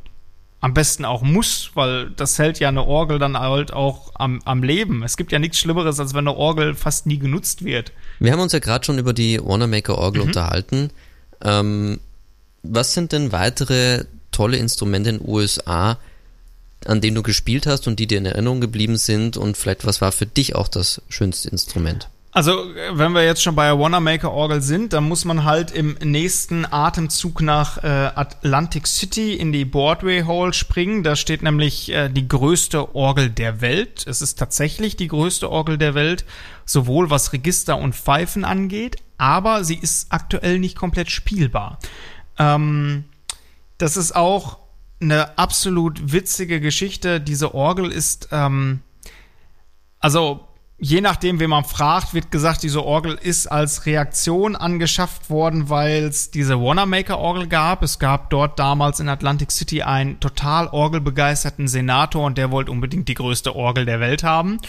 [0.61, 4.61] am besten auch muss, weil das hält ja eine Orgel dann halt auch am, am
[4.61, 5.01] Leben.
[5.01, 7.91] Es gibt ja nichts Schlimmeres, als wenn eine Orgel fast nie genutzt wird.
[8.19, 10.27] Wir haben uns ja gerade schon über die Wanamaker Orgel mhm.
[10.27, 10.91] unterhalten.
[11.41, 11.99] Ähm,
[12.61, 14.05] was sind denn weitere
[14.35, 15.97] tolle Instrumente in den USA,
[16.85, 20.01] an denen du gespielt hast und die dir in Erinnerung geblieben sind und vielleicht was
[20.01, 22.09] war für dich auch das schönste Instrument?
[22.31, 25.95] Also, wenn wir jetzt schon bei der Wanamaker Orgel sind, dann muss man halt im
[26.03, 31.01] nächsten Atemzug nach äh, Atlantic City in die Broadway Hall springen.
[31.01, 34.05] Da steht nämlich äh, die größte Orgel der Welt.
[34.05, 36.25] Es ist tatsächlich die größte Orgel der Welt,
[36.65, 41.79] sowohl was Register und Pfeifen angeht, aber sie ist aktuell nicht komplett spielbar.
[42.37, 43.05] Ähm,
[43.77, 44.59] das ist auch
[45.01, 47.19] eine absolut witzige Geschichte.
[47.19, 48.81] Diese Orgel ist, ähm,
[49.99, 50.47] also
[50.77, 56.05] je nachdem, wen man fragt, wird gesagt, diese Orgel ist als Reaktion angeschafft worden, weil
[56.05, 57.83] es diese Wanamaker-Orgel gab.
[57.83, 63.07] Es gab dort damals in Atlantic City einen total orgelbegeisterten Senator und der wollte unbedingt
[63.07, 64.59] die größte Orgel der Welt haben.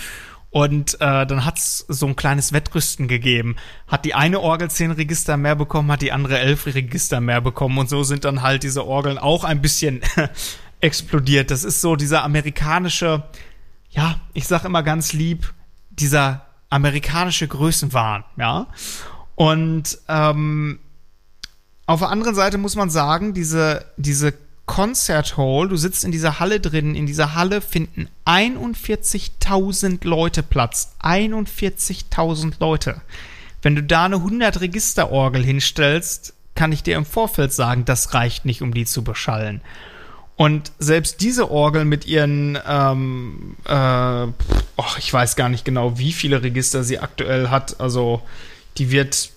[0.56, 3.56] Und äh, dann hat's so ein kleines Wettrüsten gegeben.
[3.88, 7.76] Hat die eine Orgel zehn Register mehr bekommen, hat die andere elf Register mehr bekommen.
[7.76, 10.00] Und so sind dann halt diese Orgeln auch ein bisschen
[10.80, 11.50] explodiert.
[11.50, 13.24] Das ist so dieser amerikanische,
[13.90, 15.52] ja, ich sag immer ganz lieb,
[15.90, 18.68] dieser amerikanische Größenwahn, ja.
[19.34, 20.78] Und ähm,
[21.84, 24.32] auf der anderen Seite muss man sagen, diese, diese
[24.66, 30.94] Concert Hall, du sitzt in dieser Halle drin, in dieser Halle finden 41.000 Leute Platz.
[31.02, 33.00] 41.000 Leute.
[33.62, 38.44] Wenn du da eine 100 Registerorgel hinstellst, kann ich dir im Vorfeld sagen, das reicht
[38.44, 39.60] nicht, um die zu beschallen.
[40.36, 44.26] Und selbst diese Orgel mit ihren, ähm, äh,
[44.76, 47.80] oh, ich weiß gar nicht genau, wie viele Register sie aktuell hat.
[47.80, 48.20] Also
[48.76, 49.30] die wird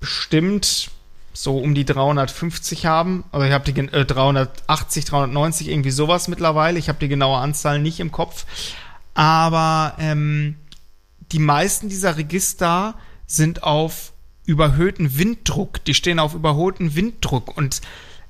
[0.00, 0.90] bestimmt
[1.34, 3.24] so um die 350 haben.
[3.32, 6.78] Also ich habe die äh, 380, 390, irgendwie sowas mittlerweile.
[6.78, 8.46] Ich habe die genaue Anzahl nicht im Kopf.
[9.12, 10.56] Aber ähm,
[11.32, 12.94] die meisten dieser Register
[13.26, 14.12] sind auf
[14.46, 15.84] überhöhten Winddruck.
[15.84, 17.80] Die stehen auf überholten Winddruck und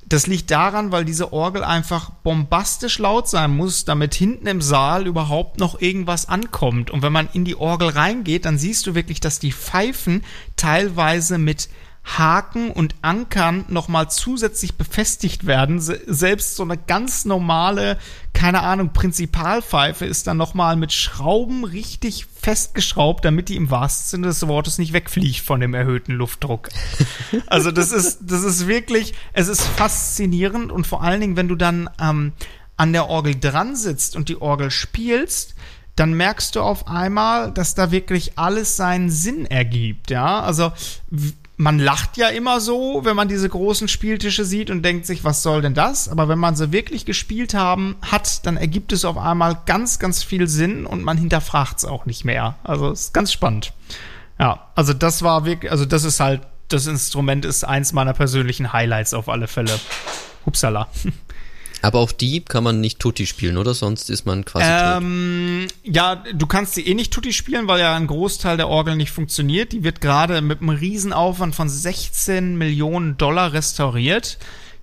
[0.07, 5.07] das liegt daran, weil diese Orgel einfach bombastisch laut sein muss, damit hinten im Saal
[5.07, 6.91] überhaupt noch irgendwas ankommt.
[6.91, 10.23] Und wenn man in die Orgel reingeht, dann siehst du wirklich, dass die Pfeifen
[10.57, 11.71] teilweise mit
[12.05, 15.81] Haken und Ankern nochmal zusätzlich befestigt werden.
[15.81, 17.99] Selbst so eine ganz normale,
[18.35, 24.27] keine Ahnung, Prinzipalpfeife ist dann nochmal mit Schrauben richtig festgeschraubt, damit die im wahrsten Sinne
[24.27, 26.69] des Wortes nicht wegfliegt von dem erhöhten Luftdruck.
[27.47, 31.57] Also das ist, das ist wirklich, es ist faszinierend und vor allen Dingen, wenn du
[31.57, 32.33] dann ähm,
[32.77, 35.55] an der Orgel dran sitzt und die Orgel spielst,
[35.97, 40.41] dann merkst du auf einmal, dass da wirklich alles seinen Sinn ergibt, ja.
[40.41, 40.73] Also
[41.57, 45.43] man lacht ja immer so, wenn man diese großen Spieltische sieht und denkt sich, was
[45.43, 46.09] soll denn das?
[46.09, 50.25] Aber wenn man sie wirklich gespielt haben hat, dann ergibt es auf einmal ganz, ganz
[50.25, 52.57] viel Sinn und man hinterfragt es auch nicht mehr.
[52.65, 53.73] Also ist ganz spannend.
[54.39, 58.73] Ja, also das war wirklich, also das ist halt, das Instrument ist eins meiner persönlichen
[58.73, 59.79] Highlights auf alle Fälle.
[60.45, 60.89] Hupsala.
[61.85, 63.75] Aber auch die kann man nicht Tutti spielen, oder?
[63.75, 65.95] Sonst ist man quasi ähm, tot.
[65.95, 69.11] Ja, du kannst sie eh nicht Tutti spielen, weil ja ein Großteil der Orgel nicht
[69.11, 69.73] funktioniert.
[69.73, 74.39] Die wird gerade mit einem Riesenaufwand von 16 Millionen Dollar restauriert.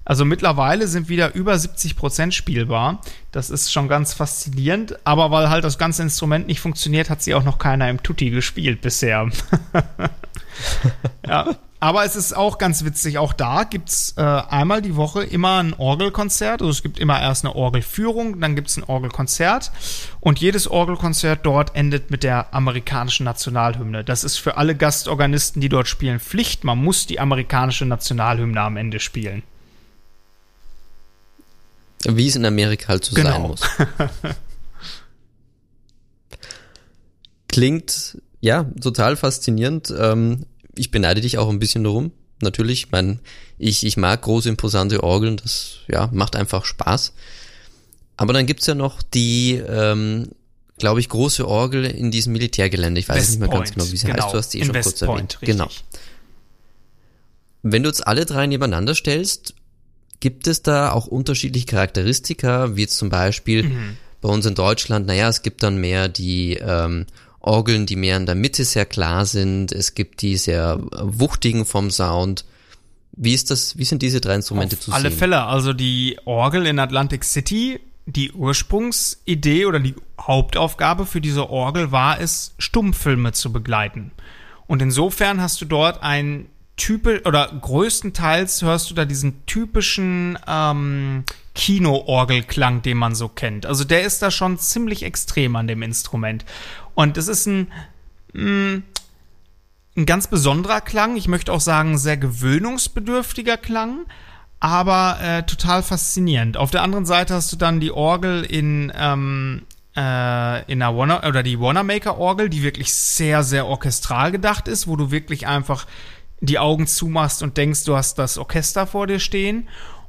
[0.06, 3.02] Also mittlerweile sind wieder über 70 Prozent spielbar.
[3.32, 5.00] Das ist schon ganz faszinierend.
[5.04, 8.30] Aber weil halt das ganze Instrument nicht funktioniert, hat sie auch noch keiner im Tutti
[8.30, 9.28] gespielt bisher.
[11.28, 11.56] ja.
[11.82, 15.74] Aber es ist auch ganz witzig, auch da gibt's äh, einmal die Woche immer ein
[15.74, 16.62] Orgelkonzert.
[16.62, 19.72] Also es gibt immer erst eine Orgelführung, dann gibt's ein Orgelkonzert.
[20.20, 24.04] Und jedes Orgelkonzert dort endet mit der amerikanischen Nationalhymne.
[24.04, 26.64] Das ist für alle Gastorganisten, die dort spielen, Pflicht.
[26.64, 29.42] Man muss die amerikanische Nationalhymne am Ende spielen.
[32.08, 33.32] Wie es in Amerika halt so Genau.
[33.32, 33.62] sein muss.
[37.48, 39.92] Klingt, ja, total faszinierend.
[39.98, 40.46] Ähm,
[40.76, 42.12] ich beneide dich auch ein bisschen darum.
[42.42, 43.20] Natürlich, mein,
[43.58, 47.14] ich, ich mag große, imposante Orgeln, das ja, macht einfach Spaß.
[48.18, 50.30] Aber dann gibt's ja noch die, ähm,
[50.78, 53.00] glaube ich, große Orgel in diesem Militärgelände.
[53.00, 54.24] Ich weiß West nicht mehr ganz Point, genau, wie sie genau.
[54.24, 54.34] heißt.
[54.34, 55.42] Du hast sie eh schon West kurz Point, erwähnt.
[55.42, 55.50] richtig.
[55.58, 55.70] Genau.
[57.64, 59.54] Wenn du jetzt alle drei nebeneinander stellst,
[60.20, 63.98] gibt es da auch unterschiedliche Charakteristika, wie jetzt zum Beispiel Mhm.
[64.22, 67.06] bei uns in Deutschland, naja, es gibt dann mehr die ähm,
[67.42, 71.90] Orgeln, die mehr in der Mitte sehr klar sind, es gibt die sehr wuchtigen vom
[71.90, 72.46] Sound.
[73.14, 75.20] Wie ist das, wie sind diese drei Instrumente Auf zu alle sehen?
[75.20, 75.44] Fälle.
[75.44, 82.20] Also die Orgel in Atlantic City, die Ursprungsidee oder die Hauptaufgabe für diese Orgel war
[82.20, 84.12] es, Stummfilme zu begleiten.
[84.68, 91.26] Und insofern hast du dort ein typisch oder größtenteils hörst du da diesen typischen ähm,
[91.54, 93.66] Kino-Orgelklang, den man so kennt.
[93.66, 96.46] Also der ist da schon ziemlich extrem an dem Instrument.
[96.96, 97.72] Und es ist ein
[98.34, 101.18] ein ganz besonderer Klang.
[101.18, 104.06] Ich möchte auch sagen, sehr gewöhnungsbedürftiger Klang,
[104.60, 106.56] aber äh, total faszinierend.
[106.56, 109.64] Auf der anderen Seite hast du dann die Orgel in ähm,
[109.96, 114.88] äh, in der Wanna oder die Wanamaker Orgel, die wirklich sehr sehr orchestral gedacht ist,
[114.88, 115.86] wo du wirklich einfach
[116.40, 119.68] die Augen zumachst und denkst, du hast das Orchester vor dir stehen.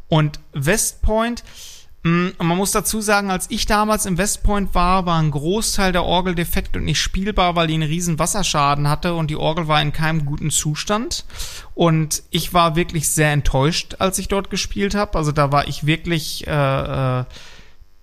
[0.09, 1.72] Und West Point Mm,
[2.05, 6.03] Und man muss dazu sagen, als ich damals im Westpoint war, war ein Großteil der
[6.03, 9.81] Orgel defekt und nicht spielbar, weil die einen riesen Wasserschaden hatte und die Orgel war
[9.81, 11.25] in keinem guten Zustand.
[11.77, 15.17] Und ich war wirklich sehr enttäuscht, als ich dort gespielt habe.
[15.17, 16.51] Also da war ich wirklich, äh,
[17.21, 17.25] äh,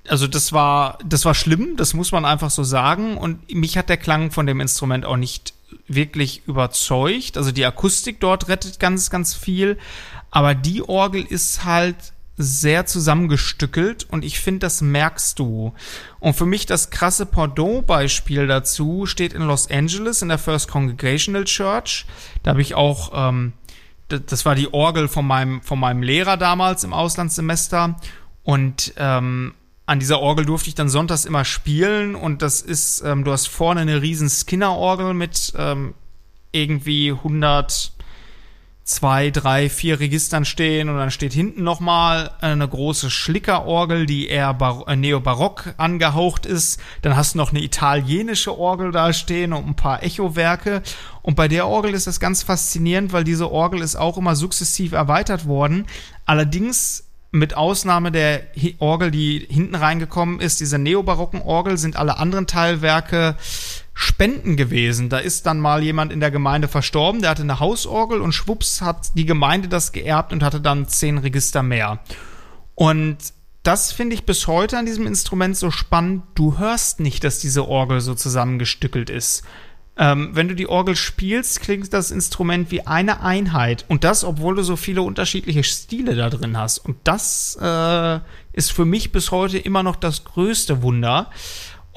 [0.08, 3.18] also das war, das war schlimm, das muss man einfach so sagen.
[3.18, 5.54] Und mich hat der Klang von dem Instrument auch nicht
[5.90, 7.38] wirklich überzeugt.
[7.38, 9.78] Also die Akustik dort rettet ganz, ganz viel.
[10.32, 11.98] Aber die Orgel ist halt
[12.42, 15.74] sehr zusammengestückelt und ich finde, das merkst du.
[16.22, 21.44] Und für mich das krasse Pendant-Beispiel dazu steht in Los Angeles in der First Congregational
[21.44, 22.06] Church.
[22.42, 23.52] Da habe ich auch, ähm,
[24.08, 27.98] das war die Orgel von meinem, von meinem Lehrer damals im Auslandssemester
[28.44, 29.54] und ähm,
[29.86, 33.48] an dieser Orgel durfte ich dann sonntags immer spielen und das ist, ähm, du hast
[33.48, 35.94] vorne eine riesen Skinner-Orgel mit ähm,
[36.54, 37.92] irgendwie 100
[38.90, 44.58] zwei, drei, vier Registern stehen und dann steht hinten nochmal eine große Schlickerorgel, die eher
[44.88, 46.82] äh, neobarock angehaucht ist.
[47.04, 50.82] Dann hast du noch eine italienische Orgel da stehen und ein paar Echowerke.
[51.22, 54.94] Und bei der Orgel ist das ganz faszinierend, weil diese Orgel ist auch immer sukzessiv
[54.94, 55.86] erweitert worden.
[56.26, 58.42] Allerdings mit Ausnahme der
[58.80, 63.36] Orgel, die hinten reingekommen ist, diese neobarocken Orgel, sind alle anderen Teilwerke
[64.02, 65.10] Spenden gewesen.
[65.10, 68.82] Da ist dann mal jemand in der Gemeinde verstorben, der hatte eine Hausorgel und schwupps
[68.82, 72.00] hat die Gemeinde das geerbt und hatte dann zehn Register mehr.
[72.76, 73.18] Und
[73.64, 76.24] das finde ich bis heute an diesem Instrument so spannend.
[76.36, 79.44] Du hörst nicht, dass diese Orgel so zusammengestückelt ist.
[79.98, 83.84] Ähm, wenn du die Orgel spielst, klingt das Instrument wie eine Einheit.
[83.90, 86.78] Und das, obwohl du so viele unterschiedliche Stile da drin hast.
[86.78, 88.20] Und das äh,
[88.54, 91.30] ist für mich bis heute immer noch das größte Wunder.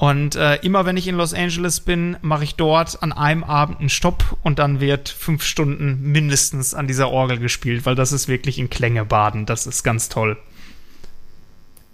[0.03, 3.79] Und äh, immer wenn ich in Los Angeles bin, mache ich dort an einem Abend
[3.79, 8.27] einen Stopp und dann wird fünf Stunden mindestens an dieser Orgel gespielt, weil das ist
[8.27, 9.45] wirklich in Klänge baden.
[9.45, 10.35] Das ist ganz toll.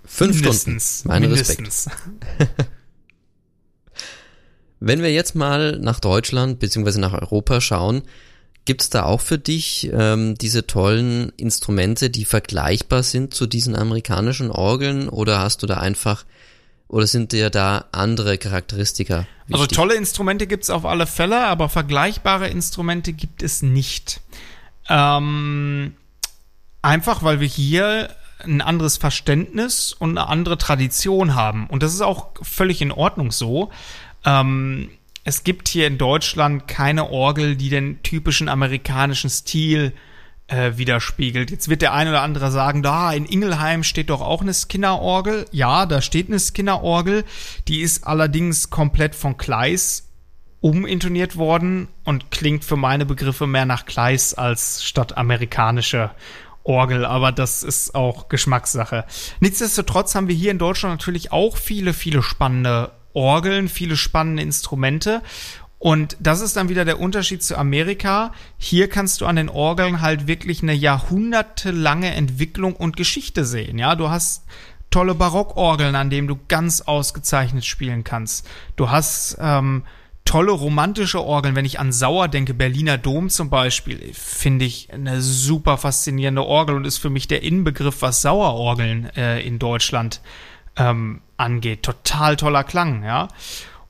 [0.05, 1.01] Fünf Mindestens.
[1.01, 1.07] Stunden.
[1.07, 1.59] Mein Respekt.
[1.59, 1.95] Mindestens.
[4.79, 8.01] Wenn wir jetzt mal nach Deutschland beziehungsweise nach Europa schauen,
[8.65, 14.49] gibt's da auch für dich ähm, diese tollen Instrumente, die vergleichbar sind zu diesen amerikanischen
[14.49, 16.25] Orgeln oder hast du da einfach
[16.89, 19.77] oder sind dir da andere Charakteristika Also wichtig?
[19.77, 24.21] tolle Instrumente gibt's auf alle Fälle, aber vergleichbare Instrumente gibt es nicht.
[24.89, 25.93] Ähm,
[26.81, 28.09] einfach weil wir hier
[28.39, 31.67] ein anderes Verständnis und eine andere Tradition haben.
[31.67, 33.69] Und das ist auch völlig in Ordnung so.
[34.25, 34.89] Ähm,
[35.23, 40.08] es gibt hier in Deutschland keine Orgel, die den typischen amerikanischen Stil äh,
[40.49, 41.51] widerspiegelt.
[41.51, 45.45] Jetzt wird der eine oder andere sagen, da in Ingelheim steht doch auch eine Skinner-Orgel.
[45.51, 47.23] Ja, da steht eine Skinner-Orgel.
[47.67, 50.09] Die ist allerdings komplett von Kleis
[50.61, 56.11] umintoniert worden und klingt für meine Begriffe mehr nach Kleis als statt amerikanische
[56.63, 59.05] Orgel, aber das ist auch Geschmackssache.
[59.39, 65.21] Nichtsdestotrotz haben wir hier in Deutschland natürlich auch viele, viele spannende Orgeln, viele spannende Instrumente.
[65.79, 68.33] Und das ist dann wieder der Unterschied zu Amerika.
[68.57, 73.79] Hier kannst du an den Orgeln halt wirklich eine jahrhundertelange Entwicklung und Geschichte sehen.
[73.79, 74.43] Ja, du hast
[74.89, 78.47] tolle Barockorgeln, an denen du ganz ausgezeichnet spielen kannst.
[78.75, 79.83] Du hast ähm,
[80.25, 81.55] tolle romantische Orgeln.
[81.55, 86.75] Wenn ich an Sauer denke, Berliner Dom zum Beispiel, finde ich eine super faszinierende Orgel
[86.75, 90.21] und ist für mich der Inbegriff, was Sauerorgeln äh, in Deutschland
[90.75, 91.83] ähm, angeht.
[91.83, 93.29] Total toller Klang, ja.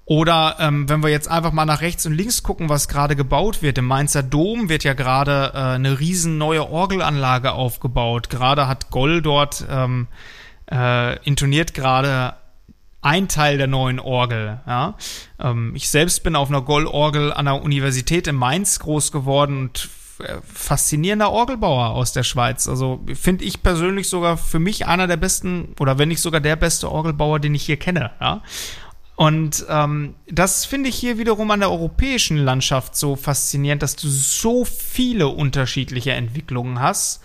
[0.09, 3.61] Oder ähm, wenn wir jetzt einfach mal nach rechts und links gucken, was gerade gebaut
[3.61, 3.77] wird.
[3.77, 8.31] Im Mainzer Dom wird ja gerade äh, eine riesen neue Orgelanlage aufgebaut.
[8.31, 10.07] Gerade hat Goll dort ähm,
[10.71, 12.33] äh, intoniert gerade
[13.01, 14.59] ein Teil der neuen Orgel.
[14.65, 14.95] Ja?
[15.39, 19.89] Ähm, ich selbst bin auf einer Goll-Orgel an der Universität in Mainz groß geworden und
[20.23, 22.67] äh, faszinierender Orgelbauer aus der Schweiz.
[22.67, 26.55] Also finde ich persönlich sogar für mich einer der besten oder wenn nicht sogar der
[26.55, 28.09] beste Orgelbauer, den ich hier kenne.
[28.19, 28.41] Ja?
[29.19, 34.07] Und ähm, das finde ich hier wiederum an der europäischen Landschaft so faszinierend, dass du
[34.07, 37.19] so viele unterschiedliche Entwicklungen hast.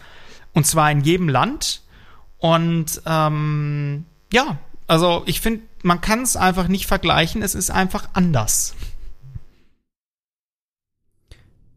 [0.55, 1.83] Und zwar in jedem Land.
[2.39, 7.43] Und ähm, ja, also ich finde, man kann es einfach nicht vergleichen.
[7.43, 8.75] Es ist einfach anders.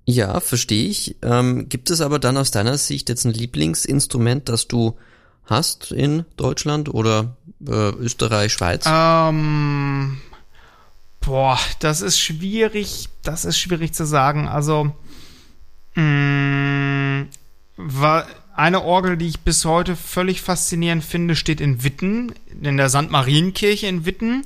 [0.05, 1.17] Ja, verstehe ich.
[1.21, 4.97] Ähm, gibt es aber dann aus deiner Sicht jetzt ein Lieblingsinstrument, das du
[5.47, 7.35] hast in Deutschland oder
[7.65, 8.85] äh, Österreich, Schweiz?
[8.87, 10.21] Ähm,
[11.21, 13.09] boah, das ist schwierig.
[13.23, 14.47] Das ist schwierig zu sagen.
[14.47, 14.95] Also,
[15.95, 17.29] mh, mm,
[17.77, 22.89] war eine Orgel, die ich bis heute völlig faszinierend finde, steht in Witten, in der
[22.89, 23.09] St.
[23.09, 24.45] Marienkirche in Witten.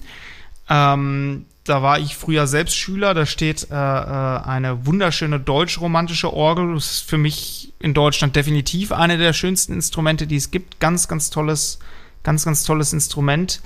[0.70, 3.14] Ähm, da war ich früher selbst Schüler.
[3.14, 6.74] Da steht äh, äh, eine wunderschöne deutsch-romantische Orgel.
[6.74, 10.80] Das ist für mich in Deutschland definitiv eine der schönsten Instrumente, die es gibt.
[10.80, 11.80] Ganz, ganz tolles
[12.24, 13.62] Ganz, ganz tolles Instrument.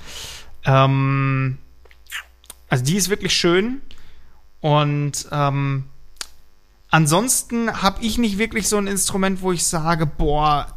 [0.63, 1.57] Ähm,
[2.69, 3.81] also die ist wirklich schön.
[4.61, 5.85] Und ähm,
[6.89, 10.74] ansonsten habe ich nicht wirklich so ein Instrument, wo ich sage, boah,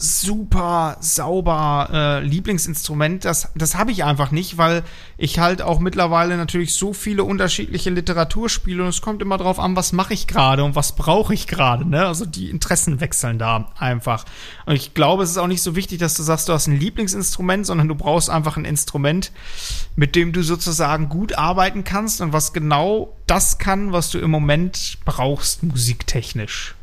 [0.00, 3.24] super sauber äh, Lieblingsinstrument.
[3.24, 4.84] Das, das habe ich einfach nicht, weil
[5.16, 9.58] ich halt auch mittlerweile natürlich so viele unterschiedliche Literatur spiele und es kommt immer drauf
[9.58, 11.88] an, was mache ich gerade und was brauche ich gerade.
[11.88, 12.06] Ne?
[12.06, 14.24] Also die Interessen wechseln da einfach.
[14.66, 16.78] Und ich glaube, es ist auch nicht so wichtig, dass du sagst, du hast ein
[16.78, 19.32] Lieblingsinstrument, sondern du brauchst einfach ein Instrument,
[19.96, 24.30] mit dem du sozusagen gut arbeiten kannst und was genau das kann, was du im
[24.30, 26.76] Moment brauchst, musiktechnisch.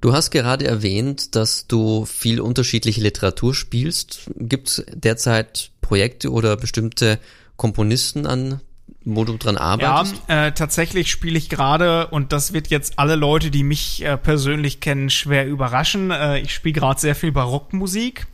[0.00, 4.30] Du hast gerade erwähnt, dass du viel unterschiedliche Literatur spielst.
[4.36, 7.18] Gibt es derzeit Projekte oder bestimmte
[7.56, 8.60] Komponisten, an
[9.04, 10.14] wo du dran arbeitest?
[10.28, 14.16] Ja, äh, tatsächlich spiele ich gerade, und das wird jetzt alle Leute, die mich äh,
[14.16, 16.10] persönlich kennen, schwer überraschen.
[16.10, 18.26] Äh, ich spiele gerade sehr viel Barockmusik.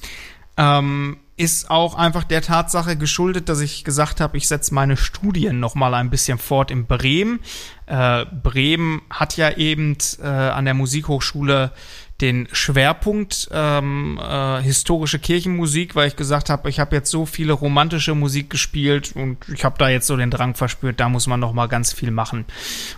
[0.57, 5.61] Ähm, ist auch einfach der Tatsache geschuldet, dass ich gesagt habe, ich setze meine Studien
[5.61, 7.41] noch mal ein bisschen fort in Bremen.
[7.85, 11.73] Äh, Bremen hat ja eben äh, an der Musikhochschule
[12.21, 17.53] den Schwerpunkt ähm, äh, historische Kirchenmusik, weil ich gesagt habe, ich habe jetzt so viele
[17.53, 21.41] romantische Musik gespielt und ich habe da jetzt so den Drang verspürt, da muss man
[21.41, 22.47] noch mal ganz viel machen.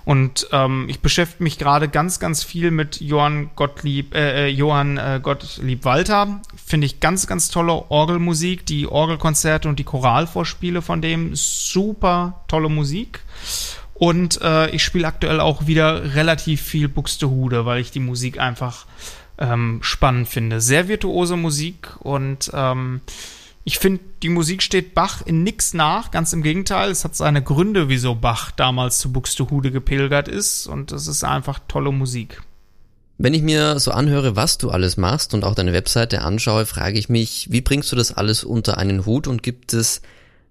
[0.04, 4.98] Und ähm, ich beschäftige mich gerade ganz, ganz viel mit Johann Gottlieb, äh, äh, Johann
[4.98, 6.40] äh, Gottlieb Walter.
[6.54, 12.68] Finde ich ganz, ganz tolle Orgelmusik, die Orgelkonzerte und die Choralvorspiele von dem super tolle
[12.68, 13.20] Musik.
[13.99, 18.86] Und äh, ich spiele aktuell auch wieder relativ viel Buxtehude, weil ich die Musik einfach
[19.38, 20.61] ähm, spannend finde.
[20.61, 23.01] Sehr virtuose Musik und ähm,
[23.64, 26.11] ich finde, die Musik steht Bach in nix nach.
[26.11, 30.90] Ganz im Gegenteil, es hat seine Gründe, wieso Bach damals zu Buxtehude gepilgert ist und
[30.90, 32.40] es ist einfach tolle Musik.
[33.18, 36.99] Wenn ich mir so anhöre, was du alles machst und auch deine Webseite anschaue, frage
[36.99, 40.03] ich mich, wie bringst du das alles unter einen Hut und gibt es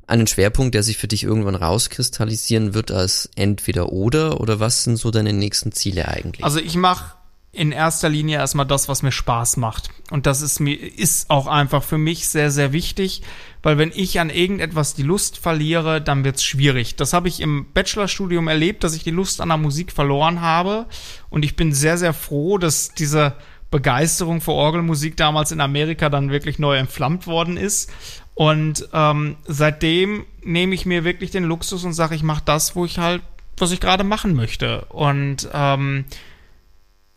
[0.08, 4.98] einen Schwerpunkt, der sich für dich irgendwann rauskristallisieren wird als entweder oder oder was sind
[4.98, 6.44] so deine nächsten Ziele eigentlich?
[6.44, 7.14] Also ich mache
[7.52, 9.90] in erster Linie erstmal das, was mir Spaß macht.
[10.12, 13.24] Und das ist mir, ist auch einfach für mich sehr, sehr wichtig,
[13.64, 16.96] weil wenn ich an irgendetwas die Lust verliere, dann wird's schwierig.
[16.96, 20.86] Das habe ich im Bachelorstudium erlebt, dass ich die Lust an der Musik verloren habe.
[21.30, 23.34] Und ich bin sehr, sehr froh, dass diese
[23.72, 27.92] Begeisterung für Orgelmusik damals in Amerika dann wirklich neu entflammt worden ist.
[28.38, 32.86] Und ähm, seitdem nehme ich mir wirklich den Luxus und sage, ich mache das, wo
[32.86, 33.24] ich halt,
[33.58, 34.86] was ich gerade machen möchte.
[34.90, 36.06] Und ähm,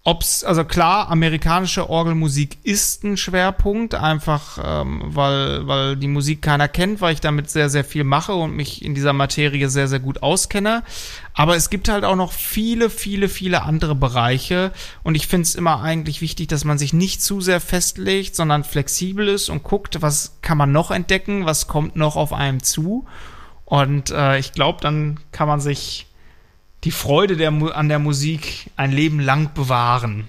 [0.02, 6.68] Ob's, also klar, amerikanische Orgelmusik ist ein Schwerpunkt, einfach ähm, weil, weil die Musik keiner
[6.68, 9.98] kennt, weil ich damit sehr, sehr viel mache und mich in dieser Materie sehr, sehr
[10.00, 10.84] gut auskenne.
[11.34, 14.72] Aber es gibt halt auch noch viele, viele, viele andere Bereiche
[15.02, 18.64] und ich finde es immer eigentlich wichtig, dass man sich nicht zu sehr festlegt, sondern
[18.64, 23.04] flexibel ist und guckt, was kann man noch entdecken, was kommt noch auf einem zu.
[23.66, 26.06] Und äh, ich glaube, dann kann man sich
[26.84, 30.28] die Freude der, an der Musik ein Leben lang bewahren.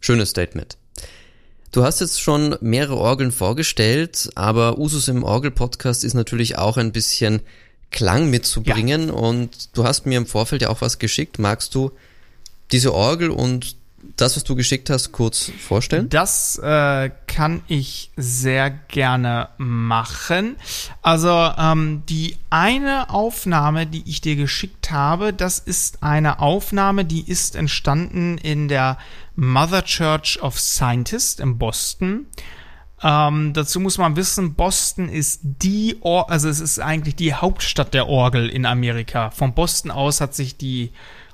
[0.00, 0.78] Schönes Statement.
[1.70, 6.92] Du hast jetzt schon mehrere Orgeln vorgestellt, aber Usus im Orgel-Podcast ist natürlich auch ein
[6.92, 7.40] bisschen
[7.90, 9.14] Klang mitzubringen ja.
[9.14, 11.38] und du hast mir im Vorfeld ja auch was geschickt.
[11.38, 11.92] Magst du
[12.72, 13.76] diese Orgel und
[14.16, 16.08] das, was du geschickt hast, kurz vorstellen?
[16.08, 20.56] Das äh, kann ich sehr gerne machen.
[21.02, 27.28] Also ähm, die eine Aufnahme, die ich dir geschickt habe, das ist eine Aufnahme, die
[27.28, 28.98] ist entstanden in der
[29.34, 32.26] Mother Church of Scientists in Boston.
[33.02, 37.94] Ähm, dazu muss man wissen, Boston ist die, Or also es ist eigentlich die Hauptstadt
[37.94, 39.30] der Orgel in Amerika.
[39.30, 40.92] Von Boston aus hat sich die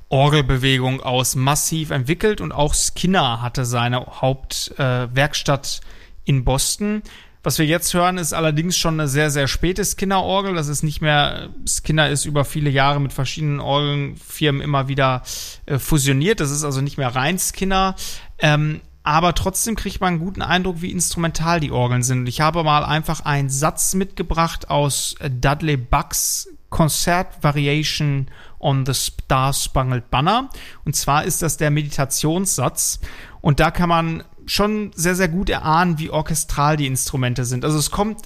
[0.09, 7.03] Orgelbewegung aus massiv entwickelt und auch Skinner hatte seine Hauptwerkstatt äh, in Boston.
[7.43, 10.55] Was wir jetzt hören, ist allerdings schon eine sehr, sehr späte Skinner-Orgel.
[10.55, 15.23] Das ist nicht mehr, Skinner ist über viele Jahre mit verschiedenen Orgelfirmen immer wieder
[15.67, 16.41] äh, fusioniert.
[16.41, 17.95] Das ist also nicht mehr rein Skinner.
[18.39, 22.29] Ähm, aber trotzdem kriegt man einen guten Eindruck, wie instrumental die Orgeln sind.
[22.29, 28.27] Ich habe mal einfach einen Satz mitgebracht aus Dudley Bucks Concert Variation
[28.59, 30.51] on the Star Spangled Banner.
[30.85, 33.01] Und zwar ist das der Meditationssatz.
[33.41, 37.65] Und da kann man schon sehr, sehr gut erahnen, wie orchestral die Instrumente sind.
[37.65, 38.23] Also es kommt,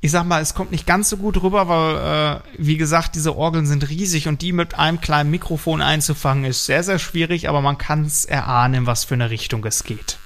[0.00, 3.36] ich sag mal, es kommt nicht ganz so gut rüber, weil, äh, wie gesagt, diese
[3.36, 7.60] Orgeln sind riesig und die mit einem kleinen Mikrofon einzufangen ist sehr, sehr schwierig, aber
[7.60, 10.18] man kann es erahnen, was für eine Richtung es geht.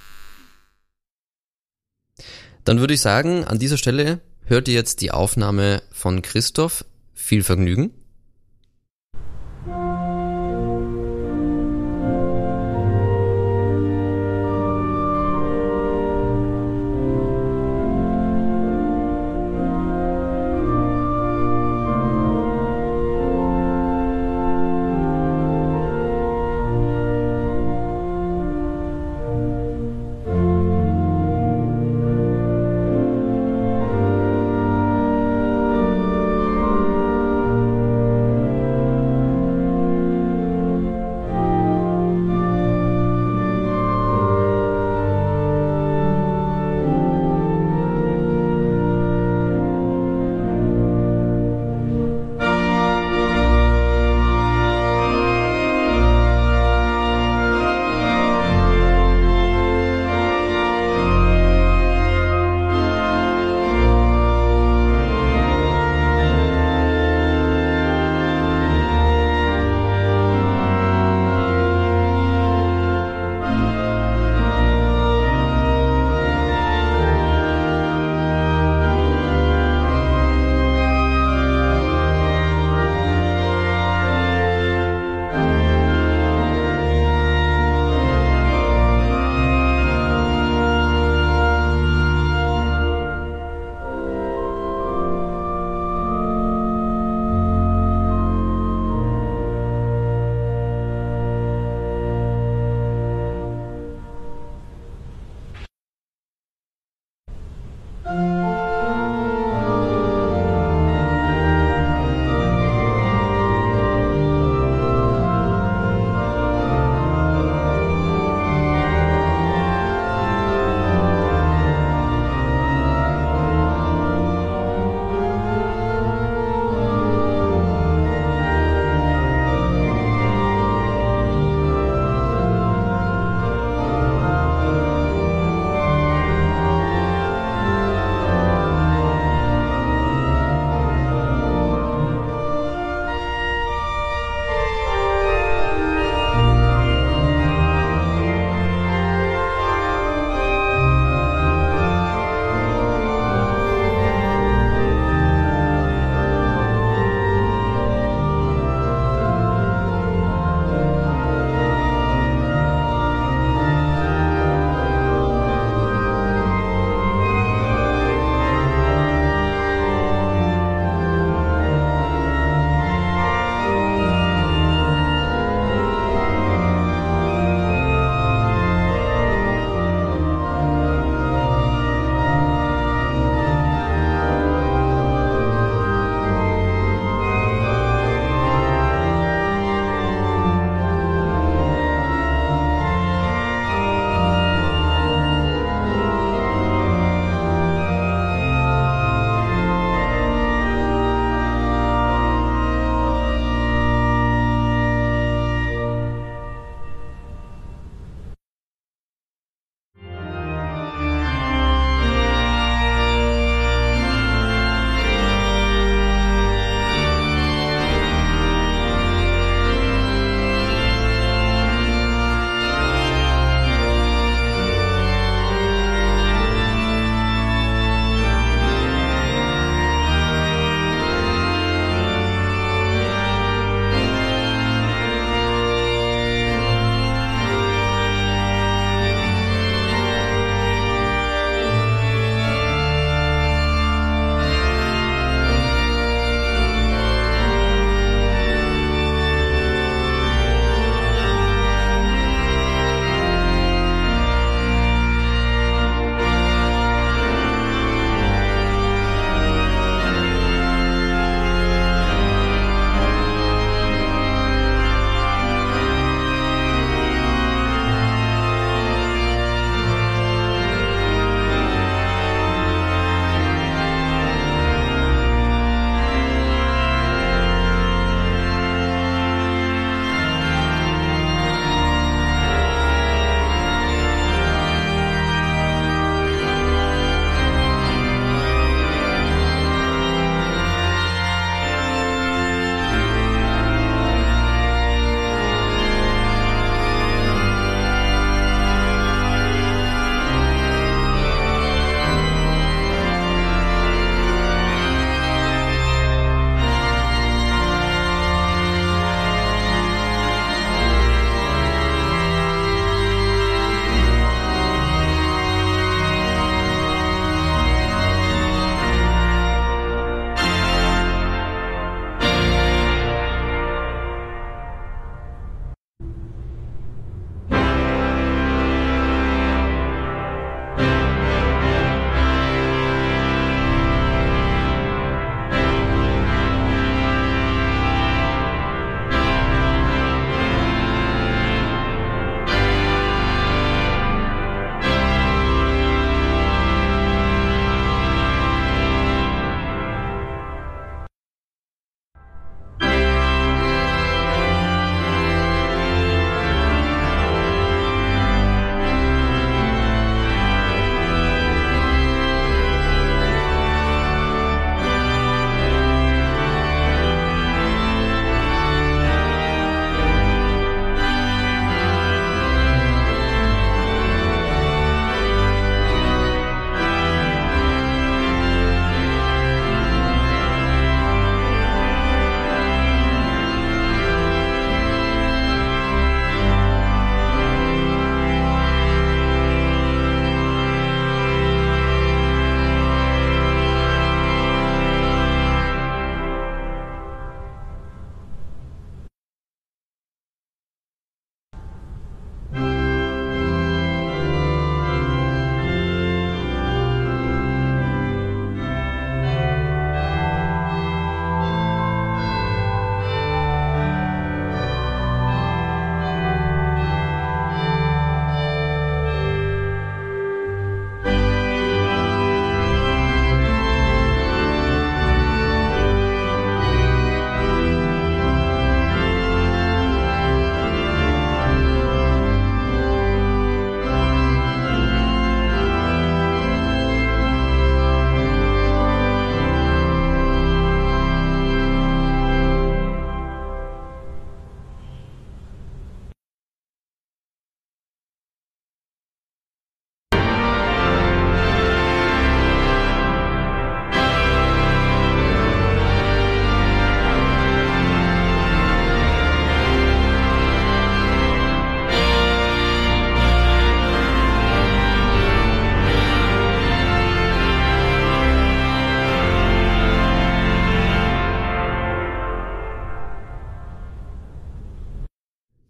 [2.64, 6.84] Dann würde ich sagen, an dieser Stelle hört ihr jetzt die Aufnahme von Christoph.
[7.14, 7.92] Viel Vergnügen.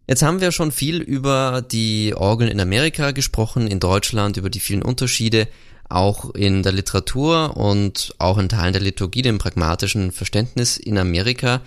[0.09, 4.59] Jetzt haben wir schon viel über die Orgeln in Amerika gesprochen, in Deutschland, über die
[4.59, 5.49] vielen Unterschiede,
[5.91, 11.61] auch in der Literatur und auch in Teilen der Liturgie, dem pragmatischen Verständnis in Amerika.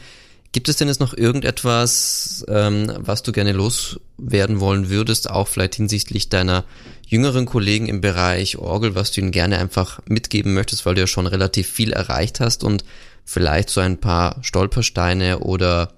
[0.54, 5.76] Gibt es denn jetzt noch irgendetwas, ähm, was du gerne loswerden wollen würdest, auch vielleicht
[5.76, 6.66] hinsichtlich deiner
[7.06, 11.08] jüngeren Kollegen im Bereich Orgel, was du ihnen gerne einfach mitgeben möchtest, weil du ja
[11.08, 12.86] schon relativ viel erreicht hast und
[13.24, 15.94] vielleicht so ein paar Stolpersteine oder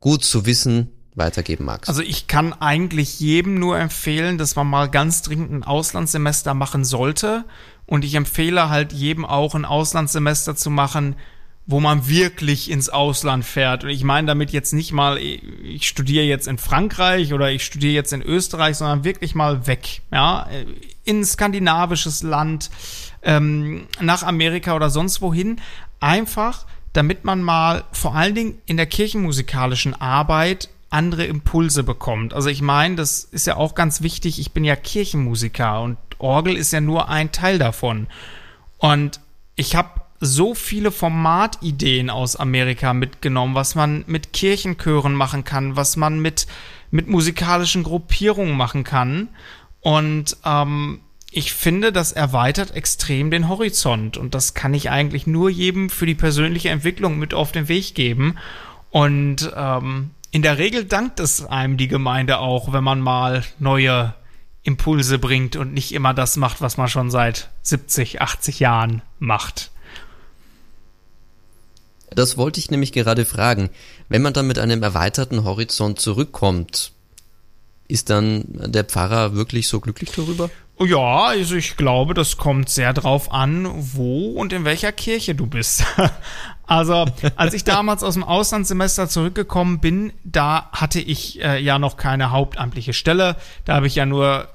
[0.00, 1.88] gut zu wissen weitergeben magst.
[1.88, 6.84] Also ich kann eigentlich jedem nur empfehlen, dass man mal ganz dringend ein Auslandssemester machen
[6.84, 7.44] sollte.
[7.86, 11.16] Und ich empfehle halt jedem auch ein Auslandssemester zu machen,
[11.68, 13.84] wo man wirklich ins Ausland fährt.
[13.84, 17.92] Und ich meine damit jetzt nicht mal, ich studiere jetzt in Frankreich oder ich studiere
[17.92, 20.48] jetzt in Österreich, sondern wirklich mal weg, ja,
[21.04, 22.70] in skandinavisches Land,
[23.22, 25.60] ähm, nach Amerika oder sonst wohin.
[26.00, 26.64] Einfach,
[26.94, 32.32] damit man mal vor allen Dingen in der kirchenmusikalischen Arbeit andere Impulse bekommt.
[32.32, 34.38] Also ich meine, das ist ja auch ganz wichtig.
[34.38, 38.06] Ich bin ja Kirchenmusiker und Orgel ist ja nur ein Teil davon.
[38.78, 39.20] Und
[39.56, 45.96] ich habe so viele Formatideen aus Amerika mitgenommen, was man mit Kirchenchören machen kann, was
[45.96, 46.46] man mit,
[46.90, 49.28] mit musikalischen Gruppierungen machen kann.
[49.80, 54.16] Und ähm, ich finde, das erweitert extrem den Horizont.
[54.16, 57.94] Und das kann ich eigentlich nur jedem für die persönliche Entwicklung mit auf den Weg
[57.94, 58.38] geben.
[58.90, 64.14] Und ähm, in der Regel dankt es einem die Gemeinde auch, wenn man mal neue
[64.62, 69.70] Impulse bringt und nicht immer das macht, was man schon seit 70, 80 Jahren macht.
[72.10, 73.70] Das wollte ich nämlich gerade fragen.
[74.08, 76.92] Wenn man dann mit einem erweiterten Horizont zurückkommt,
[77.86, 80.50] ist dann der Pfarrer wirklich so glücklich darüber?
[80.80, 85.46] Ja, also ich glaube, das kommt sehr drauf an, wo und in welcher Kirche du
[85.46, 85.84] bist.
[86.68, 87.06] Also,
[87.36, 92.30] als ich damals aus dem Auslandssemester zurückgekommen bin, da hatte ich äh, ja noch keine
[92.30, 93.36] hauptamtliche Stelle.
[93.64, 94.48] Da habe ich ja nur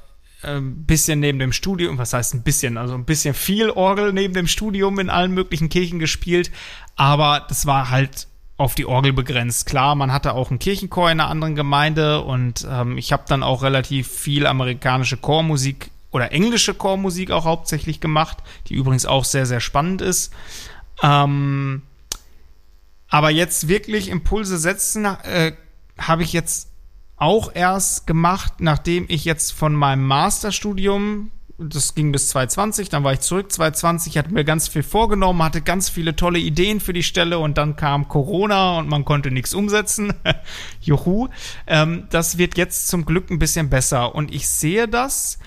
[0.44, 4.14] ein ähm, bisschen neben dem Studium, was heißt ein bisschen, also ein bisschen viel Orgel
[4.14, 6.52] neben dem Studium in allen möglichen Kirchen gespielt,
[6.96, 9.66] aber das war halt auf die Orgel begrenzt.
[9.66, 13.42] Klar, man hatte auch einen Kirchenchor in einer anderen Gemeinde und ähm, ich habe dann
[13.42, 18.38] auch relativ viel amerikanische Chormusik oder englische Chormusik auch hauptsächlich gemacht,
[18.68, 20.32] die übrigens auch sehr, sehr spannend ist.
[21.02, 21.82] Ähm,
[23.14, 25.52] aber jetzt wirklich Impulse setzen, äh,
[26.00, 26.72] habe ich jetzt
[27.16, 33.14] auch erst gemacht, nachdem ich jetzt von meinem Masterstudium, das ging bis 2020, dann war
[33.14, 37.04] ich zurück 2020, hatte mir ganz viel vorgenommen, hatte ganz viele tolle Ideen für die
[37.04, 40.16] Stelle und dann kam Corona und man konnte nichts umsetzen.
[40.82, 41.28] Juhu.
[41.68, 45.38] Ähm, das wird jetzt zum Glück ein bisschen besser und ich sehe das.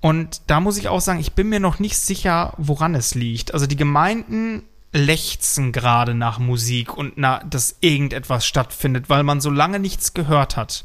[0.00, 3.54] Und da muss ich auch sagen, ich bin mir noch nicht sicher, woran es liegt.
[3.54, 9.50] Also die Gemeinden lechzen gerade nach Musik und na, dass irgendetwas stattfindet, weil man so
[9.50, 10.84] lange nichts gehört hat.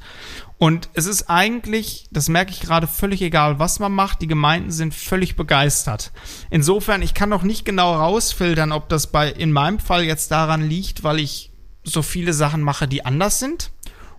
[0.58, 4.22] Und es ist eigentlich, das merke ich gerade, völlig egal, was man macht.
[4.22, 6.12] Die Gemeinden sind völlig begeistert.
[6.49, 10.62] Insofern, ich kann noch nicht genau rausfiltern, ob das bei, in meinem Fall jetzt daran
[10.62, 11.51] liegt, weil ich
[11.84, 13.72] so viele Sachen mache, die anders sind.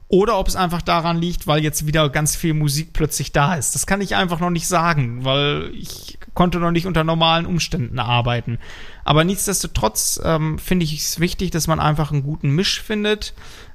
[0.09, 3.75] Oder ob es einfach daran liegt, weil jetzt wieder ganz viel Musik plötzlich da ist.
[3.75, 7.99] Das kann ich einfach noch nicht sagen, weil ich konnte noch nicht unter normalen Umständen
[7.99, 8.59] arbeiten.
[9.05, 13.35] Aber nichtsdestotrotz ähm, finde ich es wichtig, dass man einfach einen guten Misch findet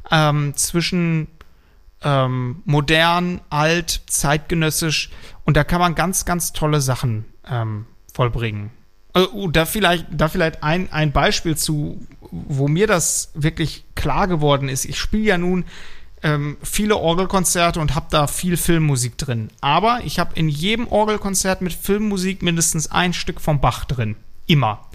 [0.10, 1.28] ähm, zwischen
[2.04, 5.10] ähm, modern, alt, zeitgenössisch
[5.44, 8.70] und da kann man ganz, ganz tolle Sachen ähm, vollbringen.
[9.18, 14.70] Uh, da vielleicht, da vielleicht ein, ein Beispiel zu, wo mir das wirklich klar geworden
[14.70, 14.86] ist.
[14.86, 15.66] Ich spiele ja nun
[16.24, 19.50] ähm, viele Orgelkonzerte und habe da viel Filmmusik drin.
[19.62, 24.16] Aber ich habe in jedem Orgelkonzert mit Filmmusik mindestens ein Stück vom Bach drin.
[24.48, 24.88] Immer.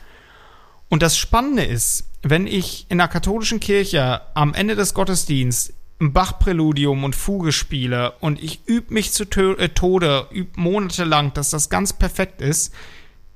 [0.88, 6.12] Und das Spannende ist, wenn ich in der katholischen Kirche am Ende des Gottesdienstes ein
[6.12, 11.70] Bach-Präludium und Fuge spiele und ich übe mich zu äh, Tode, übe monatelang, dass das
[11.70, 12.74] ganz perfekt ist,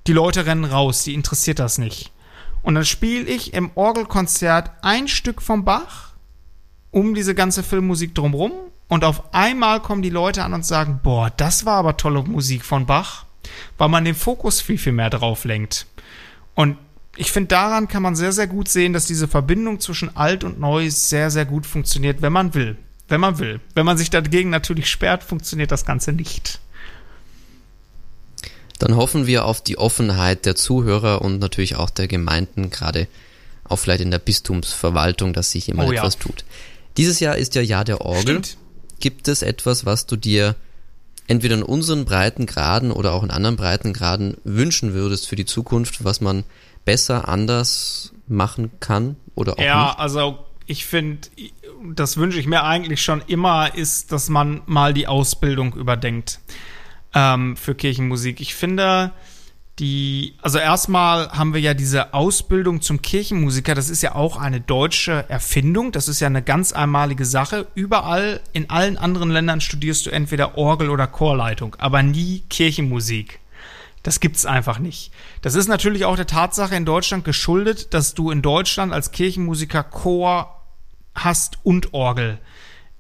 [0.07, 2.13] die Leute rennen raus, die interessiert das nicht.
[2.63, 6.10] Und dann spiele ich im Orgelkonzert ein Stück vom Bach
[6.91, 8.53] um diese ganze Filmmusik drumrum.
[8.89, 12.65] Und auf einmal kommen die Leute an und sagen, boah, das war aber tolle Musik
[12.65, 13.25] von Bach,
[13.79, 15.87] weil man den Fokus viel, viel mehr drauf lenkt.
[16.55, 16.77] Und
[17.17, 20.59] ich finde, daran kann man sehr, sehr gut sehen, dass diese Verbindung zwischen alt und
[20.59, 22.77] neu sehr, sehr gut funktioniert, wenn man will.
[23.09, 23.61] Wenn man will.
[23.75, 26.61] Wenn man sich dagegen natürlich sperrt, funktioniert das Ganze nicht.
[28.79, 33.09] Dann hoffen wir auf die Offenheit der Zuhörer und natürlich auch der Gemeinden, gerade
[33.65, 36.21] auch vielleicht in der Bistumsverwaltung, dass sich immer oh, etwas ja.
[36.21, 36.45] tut.
[36.97, 38.45] Dieses Jahr ist ja Jahr der Orgel.
[38.45, 38.57] Stimmt.
[39.01, 40.57] Gibt es etwas, was du dir
[41.27, 46.21] entweder in unseren Breitengraden oder auch in anderen Breitengraden wünschen würdest für die Zukunft, was
[46.21, 46.45] man
[46.85, 49.99] besser, anders machen kann oder auch ja, nicht?
[50.01, 51.29] also ich finde,
[51.95, 56.41] das wünsche ich mir eigentlich schon immer, ist, dass man mal die Ausbildung überdenkt
[57.15, 58.41] ähm, für Kirchenmusik.
[58.41, 59.13] Ich finde,
[59.81, 64.61] die, also erstmal haben wir ja diese Ausbildung zum Kirchenmusiker, das ist ja auch eine
[64.61, 67.67] deutsche Erfindung, das ist ja eine ganz einmalige Sache.
[67.75, 73.41] Überall in allen anderen Ländern studierst du entweder Orgel oder Chorleitung, aber nie Kirchenmusik.
[74.03, 75.13] Das gibt's einfach nicht.
[75.41, 79.83] Das ist natürlich auch der Tatsache in Deutschland geschuldet, dass du in Deutschland als Kirchenmusiker
[79.83, 80.63] Chor
[81.15, 82.39] hast und Orgel.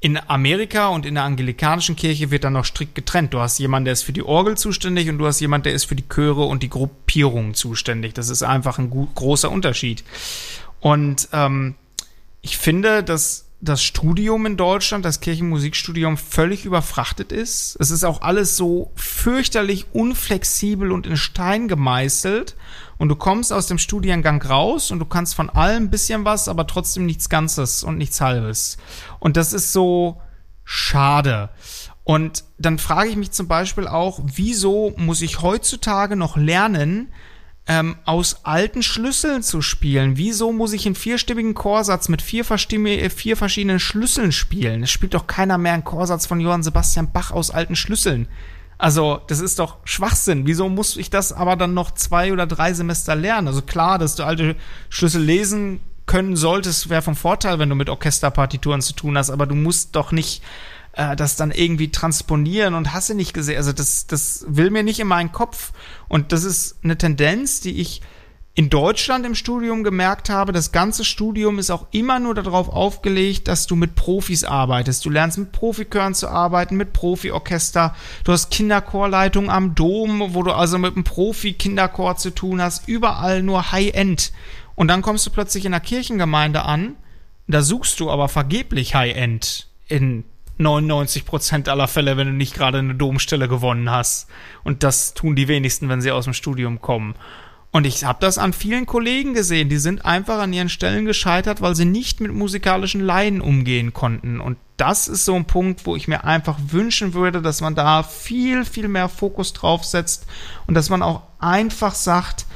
[0.02, 3.34] In Amerika und in der anglikanischen Kirche wird dann noch strikt getrennt.
[3.34, 5.84] Du hast jemanden, der ist für die Orgel zuständig und du hast jemanden, der ist
[5.84, 8.14] für die Chöre und die Gruppierungen zuständig.
[8.14, 10.02] Das ist einfach ein großer Unterschied.
[10.80, 11.74] Und ähm,
[12.40, 17.76] ich finde, dass das Studium in Deutschland, das Kirchenmusikstudium, völlig überfrachtet ist.
[17.78, 22.56] Es ist auch alles so fürchterlich unflexibel und in Stein gemeißelt.
[22.96, 26.48] Und du kommst aus dem Studiengang raus und du kannst von allem ein bisschen was,
[26.48, 28.78] aber trotzdem nichts Ganzes und nichts Halbes.
[29.18, 30.20] Und das ist so
[30.64, 31.50] schade.
[32.04, 37.12] Und dann frage ich mich zum Beispiel auch, wieso muss ich heutzutage noch lernen,
[37.70, 40.16] ähm, aus alten Schlüsseln zu spielen.
[40.16, 44.82] Wieso muss ich einen vierstimmigen Chorsatz mit vier, vier verschiedenen Schlüsseln spielen?
[44.82, 48.26] Es spielt doch keiner mehr einen Chorsatz von Johann Sebastian Bach aus alten Schlüsseln.
[48.76, 50.48] Also, das ist doch Schwachsinn.
[50.48, 53.46] Wieso muss ich das aber dann noch zwei oder drei Semester lernen?
[53.46, 54.56] Also klar, dass du alte
[54.88, 59.46] Schlüssel lesen können solltest, wäre vom Vorteil, wenn du mit Orchesterpartituren zu tun hast, aber
[59.46, 60.42] du musst doch nicht
[60.92, 63.56] äh, das dann irgendwie transponieren und hasse nicht gesehen.
[63.56, 65.72] Also das, das will mir nicht in meinen Kopf.
[66.08, 68.02] Und das ist eine Tendenz, die ich
[68.54, 73.46] in Deutschland im Studium gemerkt habe, das ganze Studium ist auch immer nur darauf aufgelegt,
[73.46, 75.04] dass du mit Profis arbeitest.
[75.04, 77.94] Du lernst mit Profikören zu arbeiten, mit Profiorchester.
[78.24, 82.88] Du hast Kinderchorleitung am Dom, wo du also mit einem Profi-Kinderchor zu tun hast.
[82.88, 84.32] Überall nur High-End.
[84.74, 86.96] Und dann kommst du plötzlich in einer Kirchengemeinde an.
[87.46, 90.24] Da suchst du aber vergeblich High-End in
[90.60, 94.28] 99 Prozent aller Fälle, wenn du nicht gerade eine Domstelle gewonnen hast.
[94.62, 97.14] Und das tun die wenigsten, wenn sie aus dem Studium kommen.
[97.72, 101.60] Und ich habe das an vielen Kollegen gesehen, die sind einfach an ihren Stellen gescheitert,
[101.60, 104.40] weil sie nicht mit musikalischen Laien umgehen konnten.
[104.40, 108.02] Und das ist so ein Punkt, wo ich mir einfach wünschen würde, dass man da
[108.02, 110.26] viel, viel mehr Fokus drauf setzt
[110.66, 112.46] und dass man auch einfach sagt,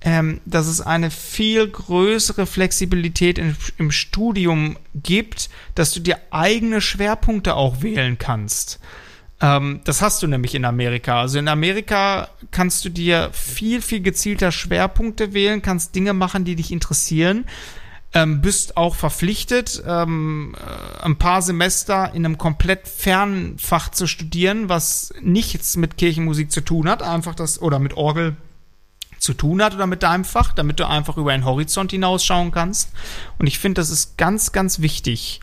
[0.00, 6.80] ähm, dass es eine viel größere Flexibilität in, im Studium gibt, dass du dir eigene
[6.80, 8.78] Schwerpunkte auch wählen kannst.
[9.40, 11.20] Ähm, das hast du nämlich in Amerika.
[11.20, 16.56] Also in Amerika kannst du dir viel, viel gezielter Schwerpunkte wählen, kannst Dinge machen, die
[16.56, 17.44] dich interessieren.
[18.14, 24.06] Ähm, bist auch verpflichtet, ähm, äh, ein paar Semester in einem komplett fernen Fach zu
[24.06, 28.34] studieren, was nichts mit Kirchenmusik zu tun hat, einfach das, oder mit Orgel,
[29.18, 32.90] zu tun hat oder mit deinem Fach, damit du einfach über einen Horizont hinausschauen kannst.
[33.38, 35.40] Und ich finde, das ist ganz, ganz wichtig.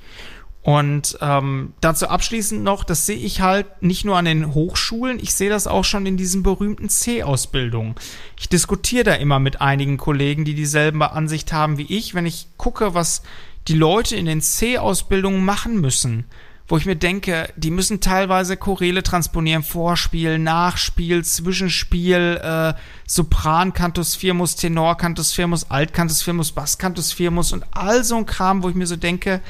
[0.65, 5.35] Und ähm, dazu abschließend noch, das sehe ich halt nicht nur an den Hochschulen, ich
[5.35, 7.93] sehe das auch schon in diesen berühmten C-Ausbildungen.
[8.39, 12.47] Ich diskutiere da immer mit einigen Kollegen, die dieselbe Ansicht haben wie ich, wenn ich
[12.57, 13.21] gucke, was
[13.67, 16.25] die Leute in den C-Ausbildungen machen müssen
[16.67, 22.73] wo ich mir denke, die müssen teilweise Chorele transponieren, Vorspiel, Nachspiel, Zwischenspiel, äh,
[23.07, 28.17] Sopran, Cantus Firmus, Tenor, Cantus Firmus, Alt, Cantus Firmus, Bass, Cantus Firmus und all so
[28.17, 29.41] ein Kram, wo ich mir so denke,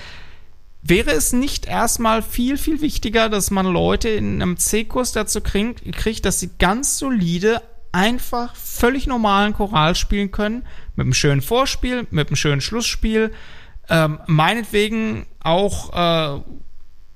[0.81, 5.91] wäre es nicht erstmal viel, viel wichtiger, dass man Leute in einem C-Kurs dazu kriegt,
[5.93, 7.61] kriegt, dass sie ganz solide
[7.93, 10.63] einfach völlig normalen Choral spielen können,
[10.95, 13.31] mit einem schönen Vorspiel, mit einem schönen Schlussspiel,
[13.89, 16.41] ähm, meinetwegen auch äh,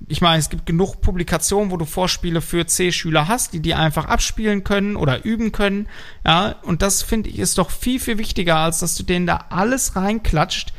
[0.08, 4.06] ich meine, es gibt genug Publikationen, wo du Vorspiele für C-Schüler hast, die die einfach
[4.06, 5.88] abspielen können oder üben können.
[6.24, 9.46] Ja, und das finde ich ist doch viel, viel wichtiger, als dass du denen da
[9.50, 10.72] alles reinklatscht.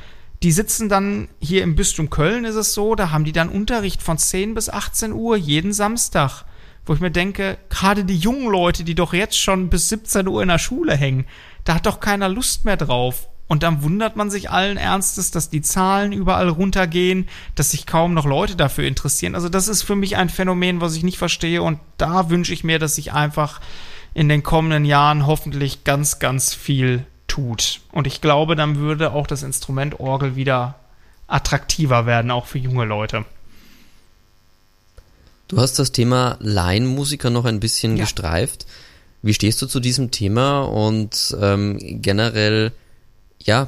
[0.44, 4.02] Die sitzen dann hier im Bistum Köln, ist es so, da haben die dann Unterricht
[4.02, 6.46] von 10 bis 18 Uhr jeden Samstag.
[6.86, 10.42] Wo ich mir denke, gerade die jungen Leute, die doch jetzt schon bis 17 Uhr
[10.42, 11.26] in der Schule hängen,
[11.64, 13.30] da hat doch keiner Lust mehr drauf.
[13.52, 18.14] Und dann wundert man sich allen Ernstes, dass die Zahlen überall runtergehen, dass sich kaum
[18.14, 19.36] noch Leute dafür interessieren.
[19.36, 21.62] Also das ist für mich ein Phänomen, was ich nicht verstehe.
[21.62, 23.60] Und da wünsche ich mir, dass sich einfach
[24.14, 27.82] in den kommenden Jahren hoffentlich ganz, ganz viel tut.
[27.92, 30.76] Und ich glaube, dann würde auch das Instrument Orgel wieder
[31.28, 33.26] attraktiver werden, auch für junge Leute.
[35.50, 38.06] Du hast das Thema Laienmusiker noch ein bisschen ja.
[38.06, 38.66] gestreift.
[39.22, 42.72] Wie stehst du zu diesem Thema und ähm, generell
[43.46, 43.68] ja,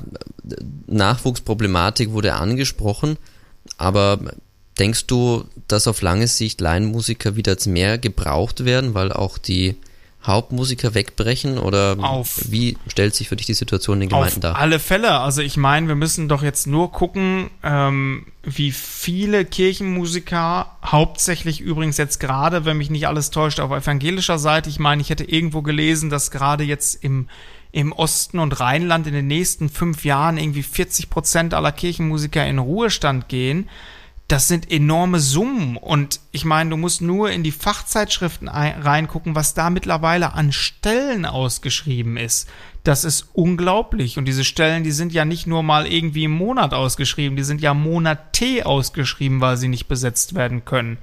[0.88, 3.18] Nachwuchsproblematik wurde angesprochen,
[3.78, 4.20] aber
[4.80, 9.76] denkst du, dass auf lange Sicht Laienmusiker wieder mehr gebraucht werden, weil auch die
[10.26, 12.40] Hauptmusiker wegbrechen oder Auf.
[12.50, 14.56] wie stellt sich für dich die Situation in den Gemeinden Auf dar?
[14.56, 15.20] alle Fälle.
[15.20, 21.98] Also ich meine, wir müssen doch jetzt nur gucken, ähm, wie viele Kirchenmusiker, hauptsächlich übrigens
[21.98, 24.70] jetzt gerade, wenn mich nicht alles täuscht, auf evangelischer Seite.
[24.70, 27.28] Ich meine, ich hätte irgendwo gelesen, dass gerade jetzt im
[27.74, 32.60] im Osten und Rheinland in den nächsten fünf Jahren irgendwie 40 Prozent aller Kirchenmusiker in
[32.60, 33.68] Ruhestand gehen
[34.28, 35.78] das sind enorme Summen.
[35.78, 41.26] Und ich meine, du musst nur in die Fachzeitschriften reingucken, was da mittlerweile an Stellen
[41.26, 42.50] ausgeschrieben ist.
[42.84, 44.18] Das ist unglaublich.
[44.18, 47.62] Und diese Stellen, die sind ja nicht nur mal irgendwie im Monat ausgeschrieben, die sind
[47.62, 50.98] ja Monate ausgeschrieben, weil sie nicht besetzt werden können.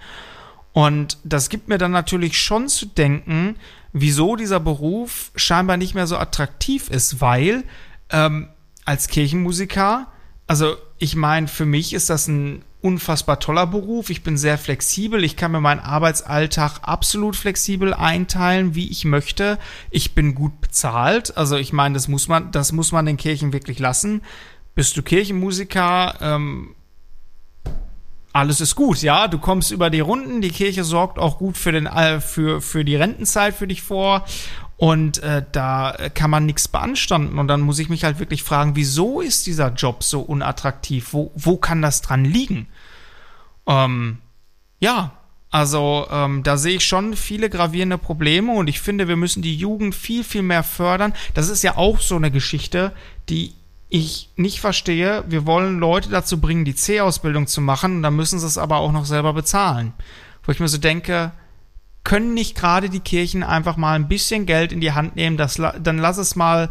[0.72, 3.56] Und das gibt mir dann natürlich schon zu denken,
[3.92, 7.64] wieso dieser Beruf scheinbar nicht mehr so attraktiv ist, weil
[8.10, 8.48] ähm,
[8.84, 10.06] als Kirchenmusiker,
[10.46, 14.10] also ich meine, für mich ist das ein unfassbar toller Beruf.
[14.10, 15.22] Ich bin sehr flexibel.
[15.22, 19.58] Ich kann mir meinen Arbeitsalltag absolut flexibel einteilen, wie ich möchte.
[19.90, 21.36] Ich bin gut bezahlt.
[21.36, 24.22] Also ich meine, das muss man, das muss man den Kirchen wirklich lassen.
[24.74, 26.16] Bist du Kirchenmusiker?
[26.20, 26.74] Ähm,
[28.32, 29.28] alles ist gut, ja.
[29.28, 30.40] Du kommst über die Runden.
[30.40, 34.24] Die Kirche sorgt auch gut für den äh, für für die Rentenzeit für dich vor.
[34.76, 37.38] Und äh, da kann man nichts beanstanden.
[37.38, 41.12] Und dann muss ich mich halt wirklich fragen, wieso ist dieser Job so unattraktiv?
[41.12, 42.66] Wo, wo kann das dran liegen?
[43.66, 44.18] Ähm,
[44.78, 45.12] ja,
[45.50, 49.56] also ähm, da sehe ich schon viele gravierende Probleme und ich finde, wir müssen die
[49.56, 51.12] Jugend viel, viel mehr fördern.
[51.34, 52.92] Das ist ja auch so eine Geschichte,
[53.28, 53.52] die
[53.90, 55.24] ich nicht verstehe.
[55.26, 58.92] Wir wollen Leute dazu bringen, die C-Ausbildung zu machen, dann müssen sie es aber auch
[58.92, 59.92] noch selber bezahlen.
[60.44, 61.32] Wo ich mir so denke,
[62.04, 65.56] können nicht gerade die Kirchen einfach mal ein bisschen Geld in die Hand nehmen, das,
[65.56, 66.70] dann lass es mal,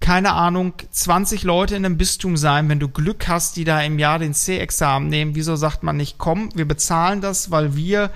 [0.00, 3.98] keine Ahnung, 20 Leute in einem Bistum sein, wenn du Glück hast, die da im
[3.98, 5.34] Jahr den C-Examen nehmen.
[5.34, 8.10] Wieso sagt man nicht, komm, wir bezahlen das, weil wir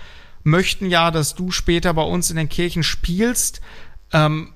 [0.44, 3.60] möchten ja, dass du später bei uns in den Kirchen spielst.
[4.12, 4.52] Ähm,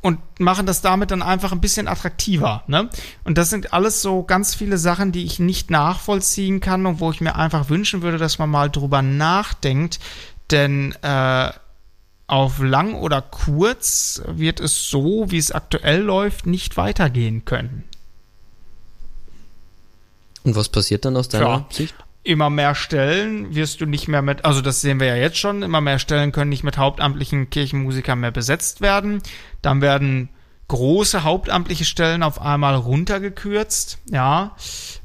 [0.00, 2.62] und machen das damit dann einfach ein bisschen attraktiver.
[2.66, 2.88] Ne?
[3.24, 7.10] Und das sind alles so ganz viele Sachen, die ich nicht nachvollziehen kann und wo
[7.10, 9.98] ich mir einfach wünschen würde, dass man mal drüber nachdenkt,
[10.50, 11.50] denn äh,
[12.26, 17.84] auf lang oder kurz wird es so, wie es aktuell läuft, nicht weitergehen können.
[20.44, 21.94] Und was passiert dann aus deiner ja, Sicht?
[22.22, 25.62] Immer mehr Stellen wirst du nicht mehr mit, also das sehen wir ja jetzt schon,
[25.62, 29.22] immer mehr Stellen können nicht mit hauptamtlichen Kirchenmusikern mehr besetzt werden.
[29.62, 30.28] Dann werden
[30.68, 34.52] große hauptamtliche Stellen auf einmal runtergekürzt, ja,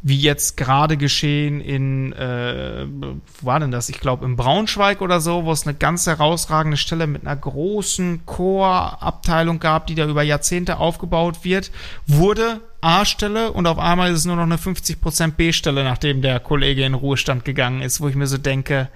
[0.01, 3.87] wie jetzt gerade geschehen in, äh, wo war denn das?
[3.87, 8.25] Ich glaube in Braunschweig oder so, wo es eine ganz herausragende Stelle mit einer großen
[8.25, 11.71] Chorabteilung gab, die da über Jahrzehnte aufgebaut wird,
[12.07, 16.83] wurde A-Stelle und auf einmal ist es nur noch eine 50% B-Stelle, nachdem der Kollege
[16.83, 18.89] in Ruhestand gegangen ist, wo ich mir so denke,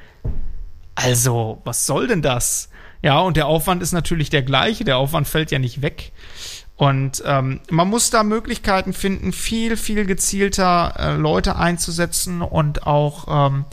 [0.96, 2.70] also, was soll denn das?
[3.04, 6.12] Ja, und der Aufwand ist natürlich der gleiche, der Aufwand fällt ja nicht weg.
[6.78, 13.50] Und ähm, man muss da Möglichkeiten finden, viel, viel gezielter äh, Leute einzusetzen und auch,
[13.50, 13.66] ähm,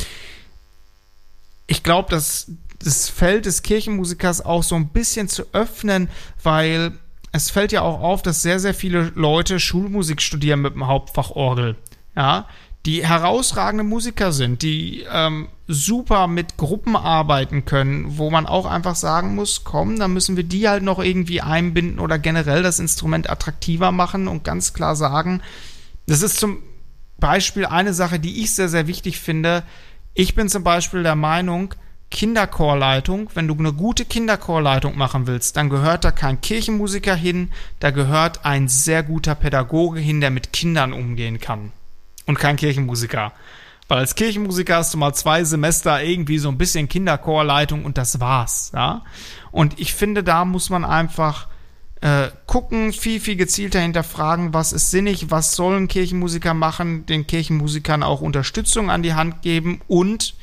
[1.66, 2.50] ich glaube, dass
[2.82, 6.08] das Feld des Kirchenmusikers auch so ein bisschen zu öffnen,
[6.42, 6.92] weil
[7.32, 11.30] es fällt ja auch auf, dass sehr, sehr viele Leute Schulmusik studieren mit dem Hauptfach
[11.30, 11.76] Orgel.
[12.16, 12.48] Ja,
[12.86, 18.94] die herausragende Musiker sind, die ähm, super mit Gruppen arbeiten können, wo man auch einfach
[18.94, 23.30] sagen muss, komm, da müssen wir die halt noch irgendwie einbinden oder generell das Instrument
[23.30, 25.40] attraktiver machen und ganz klar sagen,
[26.06, 26.58] das ist zum
[27.18, 29.62] Beispiel eine Sache, die ich sehr, sehr wichtig finde.
[30.12, 31.74] Ich bin zum Beispiel der Meinung,
[32.10, 37.50] Kinderchorleitung, wenn du eine gute Kinderchorleitung machen willst, dann gehört da kein Kirchenmusiker hin,
[37.80, 41.72] da gehört ein sehr guter Pädagoge hin, der mit Kindern umgehen kann
[42.26, 43.32] und kein Kirchenmusiker.
[43.88, 48.20] Weil als Kirchenmusiker hast du mal zwei Semester irgendwie so ein bisschen Kinderchorleitung und das
[48.20, 49.02] war's, ja.
[49.50, 51.48] Und ich finde, da muss man einfach
[52.00, 58.02] äh, gucken, viel, viel gezielter hinterfragen, was ist sinnig, was sollen Kirchenmusiker machen, den Kirchenmusikern
[58.02, 60.34] auch Unterstützung an die Hand geben und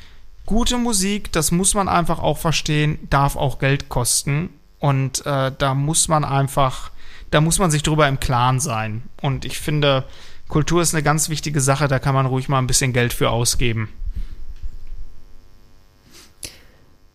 [0.46, 4.50] gute Musik, das muss man einfach auch verstehen, darf auch Geld kosten.
[4.78, 6.90] Und äh, da muss man einfach,
[7.30, 9.04] da muss man sich drüber im Klaren sein.
[9.20, 10.04] Und ich finde,
[10.52, 13.30] Kultur ist eine ganz wichtige Sache, da kann man ruhig mal ein bisschen Geld für
[13.30, 13.88] ausgeben.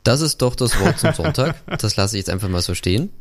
[0.02, 1.56] Das ist doch das Wort zum Sonntag.
[1.78, 3.12] Das lasse ich jetzt einfach mal so stehen.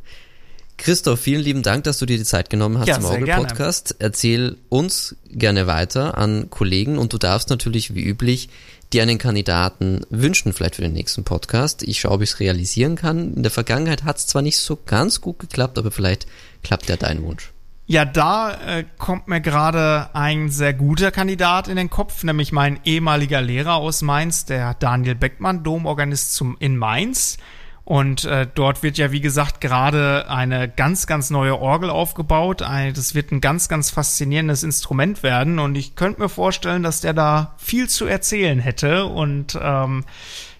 [0.78, 3.96] Christoph, vielen lieben Dank, dass du dir die Zeit genommen hast ja, im Orgel-Podcast.
[3.98, 8.48] Erzähl uns gerne weiter an Kollegen und du darfst natürlich wie üblich
[8.94, 11.82] dir einen Kandidaten wünschen, vielleicht für den nächsten Podcast.
[11.82, 13.34] Ich schaue, ob ich es realisieren kann.
[13.34, 16.26] In der Vergangenheit hat es zwar nicht so ganz gut geklappt, aber vielleicht
[16.62, 17.52] klappt ja dein Wunsch.
[17.88, 22.80] Ja, da äh, kommt mir gerade ein sehr guter Kandidat in den Kopf, nämlich mein
[22.84, 27.38] ehemaliger Lehrer aus Mainz, der Daniel Beckmann, Domorganist zum, in Mainz.
[27.84, 32.60] Und äh, dort wird ja, wie gesagt, gerade eine ganz, ganz neue Orgel aufgebaut.
[32.60, 35.60] Das wird ein ganz, ganz faszinierendes Instrument werden.
[35.60, 39.04] Und ich könnte mir vorstellen, dass der da viel zu erzählen hätte.
[39.06, 40.04] Und ähm,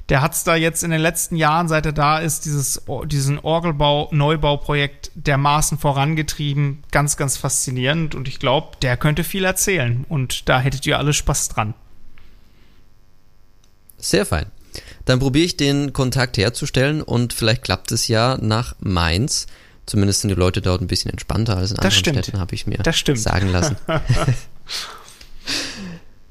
[0.09, 4.09] der hat's da jetzt in den letzten Jahren, seit er da ist, dieses, diesen Orgelbau,
[4.12, 6.85] Neubauprojekt dermaßen vorangetrieben.
[6.93, 8.15] Ganz, ganz faszinierend.
[8.15, 10.05] Und ich glaube, der könnte viel erzählen.
[10.09, 11.74] Und da hättet ihr alle Spaß dran.
[13.99, 14.47] Sehr fein.
[15.07, 19.47] Dann probiere ich den Kontakt herzustellen und vielleicht klappt es ja nach Mainz.
[19.87, 22.19] Zumindest sind die Leute dort ein bisschen entspannter als in das anderen stimmt.
[22.19, 23.20] Städten, habe ich mir das stimmt.
[23.20, 23.77] sagen lassen.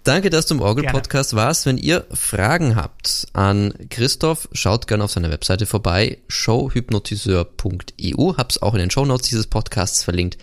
[0.06, 1.66] Danke, dass du im Orgel-Podcast warst.
[1.66, 8.34] Wenn ihr Fragen habt an Christoph, schaut gerne auf seiner Webseite vorbei, showhypnotiseur.eu.
[8.38, 10.38] Hab's auch in den Shownotes dieses Podcasts verlinkt.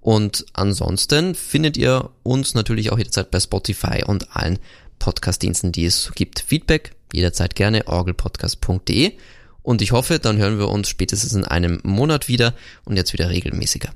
[0.00, 4.60] Und ansonsten findet ihr uns natürlich auch jederzeit bei Spotify und allen
[5.00, 6.38] Podcast-Diensten, die es gibt.
[6.38, 9.14] Feedback jederzeit gerne orgelpodcast.de
[9.62, 12.54] und ich hoffe, dann hören wir uns spätestens in einem Monat wieder
[12.84, 13.90] und jetzt wieder regelmäßiger.